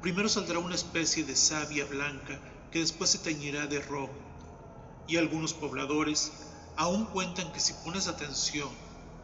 primero 0.00 0.28
saldrá 0.28 0.58
una 0.58 0.74
especie 0.74 1.24
de 1.24 1.36
savia 1.36 1.84
blanca 1.84 2.40
que 2.70 2.78
después 2.78 3.10
se 3.10 3.18
teñirá 3.18 3.66
de 3.66 3.80
rojo. 3.80 4.14
Y 5.08 5.18
algunos 5.18 5.52
pobladores 5.52 6.32
aún 6.76 7.06
cuentan 7.06 7.52
que 7.52 7.60
si 7.60 7.72
pones 7.84 8.06
atención 8.06 8.68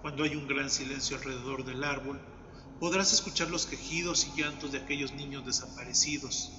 cuando 0.00 0.24
hay 0.24 0.34
un 0.34 0.48
gran 0.48 0.70
silencio 0.70 1.16
alrededor 1.16 1.64
del 1.64 1.84
árbol, 1.84 2.20
podrás 2.80 3.12
escuchar 3.12 3.50
los 3.50 3.66
quejidos 3.66 4.26
y 4.26 4.40
llantos 4.40 4.72
de 4.72 4.78
aquellos 4.78 5.12
niños 5.12 5.46
desaparecidos. 5.46 6.50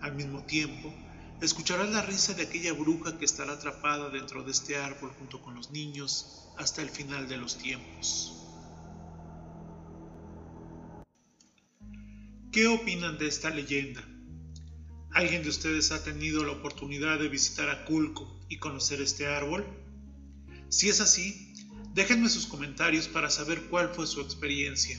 Al 0.00 0.14
mismo 0.14 0.44
tiempo, 0.44 0.94
escucharás 1.40 1.90
la 1.90 2.02
risa 2.02 2.34
de 2.34 2.44
aquella 2.44 2.72
bruja 2.72 3.18
que 3.18 3.24
estará 3.24 3.54
atrapada 3.54 4.10
dentro 4.10 4.44
de 4.44 4.52
este 4.52 4.76
árbol 4.76 5.12
junto 5.18 5.42
con 5.42 5.54
los 5.54 5.70
niños 5.70 6.48
hasta 6.56 6.82
el 6.82 6.90
final 6.90 7.28
de 7.28 7.36
los 7.38 7.56
tiempos. 7.58 8.36
¿Qué 12.52 12.66
opinan 12.66 13.16
de 13.18 13.28
esta 13.28 13.50
leyenda? 13.50 14.02
¿Alguien 15.12 15.42
de 15.42 15.48
ustedes 15.48 15.92
ha 15.92 16.04
tenido 16.04 16.44
la 16.44 16.52
oportunidad 16.52 17.18
de 17.18 17.28
visitar 17.28 17.68
Aculco 17.68 18.40
y 18.48 18.58
conocer 18.58 19.00
este 19.00 19.26
árbol? 19.26 19.64
Si 20.70 20.88
es 20.88 21.00
así, 21.00 21.52
déjenme 21.94 22.28
sus 22.28 22.46
comentarios 22.46 23.08
para 23.08 23.28
saber 23.28 23.64
cuál 23.64 23.92
fue 23.92 24.06
su 24.06 24.20
experiencia. 24.20 24.96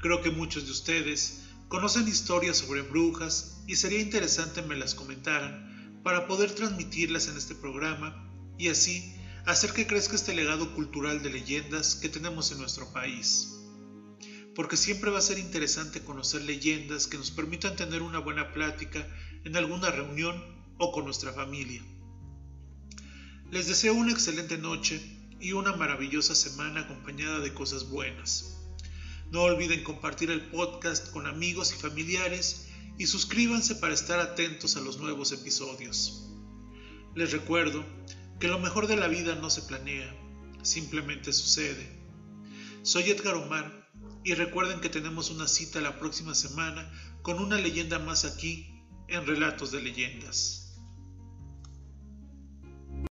Creo 0.00 0.22
que 0.22 0.30
muchos 0.30 0.64
de 0.64 0.72
ustedes 0.72 1.44
conocen 1.68 2.08
historias 2.08 2.56
sobre 2.56 2.80
brujas 2.80 3.62
y 3.66 3.76
sería 3.76 4.00
interesante 4.00 4.62
me 4.62 4.74
las 4.74 4.94
comentaran 4.94 6.00
para 6.02 6.26
poder 6.26 6.50
transmitirlas 6.52 7.28
en 7.28 7.36
este 7.36 7.54
programa 7.54 8.26
y 8.56 8.68
así 8.68 9.14
hacer 9.44 9.74
que 9.74 9.86
crezca 9.86 10.16
este 10.16 10.34
legado 10.34 10.74
cultural 10.74 11.22
de 11.22 11.28
leyendas 11.28 11.96
que 11.96 12.08
tenemos 12.08 12.50
en 12.50 12.58
nuestro 12.58 12.90
país. 12.90 13.54
Porque 14.54 14.78
siempre 14.78 15.10
va 15.10 15.18
a 15.18 15.22
ser 15.22 15.38
interesante 15.38 16.00
conocer 16.00 16.40
leyendas 16.42 17.06
que 17.06 17.18
nos 17.18 17.30
permitan 17.30 17.76
tener 17.76 18.00
una 18.00 18.18
buena 18.18 18.54
plática 18.54 19.06
en 19.44 19.56
alguna 19.56 19.90
reunión 19.90 20.42
o 20.78 20.90
con 20.90 21.04
nuestra 21.04 21.34
familia. 21.34 21.82
Les 23.50 23.66
deseo 23.66 23.94
una 23.94 24.12
excelente 24.12 24.58
noche 24.58 25.00
y 25.40 25.52
una 25.52 25.74
maravillosa 25.74 26.34
semana 26.34 26.80
acompañada 26.80 27.40
de 27.40 27.54
cosas 27.54 27.88
buenas. 27.88 28.58
No 29.30 29.40
olviden 29.40 29.84
compartir 29.84 30.30
el 30.30 30.42
podcast 30.50 31.10
con 31.12 31.26
amigos 31.26 31.72
y 31.72 31.80
familiares 31.80 32.68
y 32.98 33.06
suscríbanse 33.06 33.76
para 33.76 33.94
estar 33.94 34.20
atentos 34.20 34.76
a 34.76 34.82
los 34.82 34.98
nuevos 34.98 35.32
episodios. 35.32 36.28
Les 37.14 37.32
recuerdo 37.32 37.86
que 38.38 38.48
lo 38.48 38.58
mejor 38.58 38.86
de 38.86 38.96
la 38.96 39.08
vida 39.08 39.34
no 39.34 39.48
se 39.48 39.62
planea, 39.62 40.14
simplemente 40.62 41.32
sucede. 41.32 41.88
Soy 42.82 43.04
Edgar 43.04 43.36
Omar 43.36 43.88
y 44.24 44.34
recuerden 44.34 44.80
que 44.80 44.90
tenemos 44.90 45.30
una 45.30 45.48
cita 45.48 45.80
la 45.80 45.98
próxima 45.98 46.34
semana 46.34 46.92
con 47.22 47.38
una 47.38 47.56
leyenda 47.56 47.98
más 47.98 48.26
aquí 48.26 48.84
en 49.08 49.26
Relatos 49.26 49.72
de 49.72 49.80
Leyendas. 49.80 50.67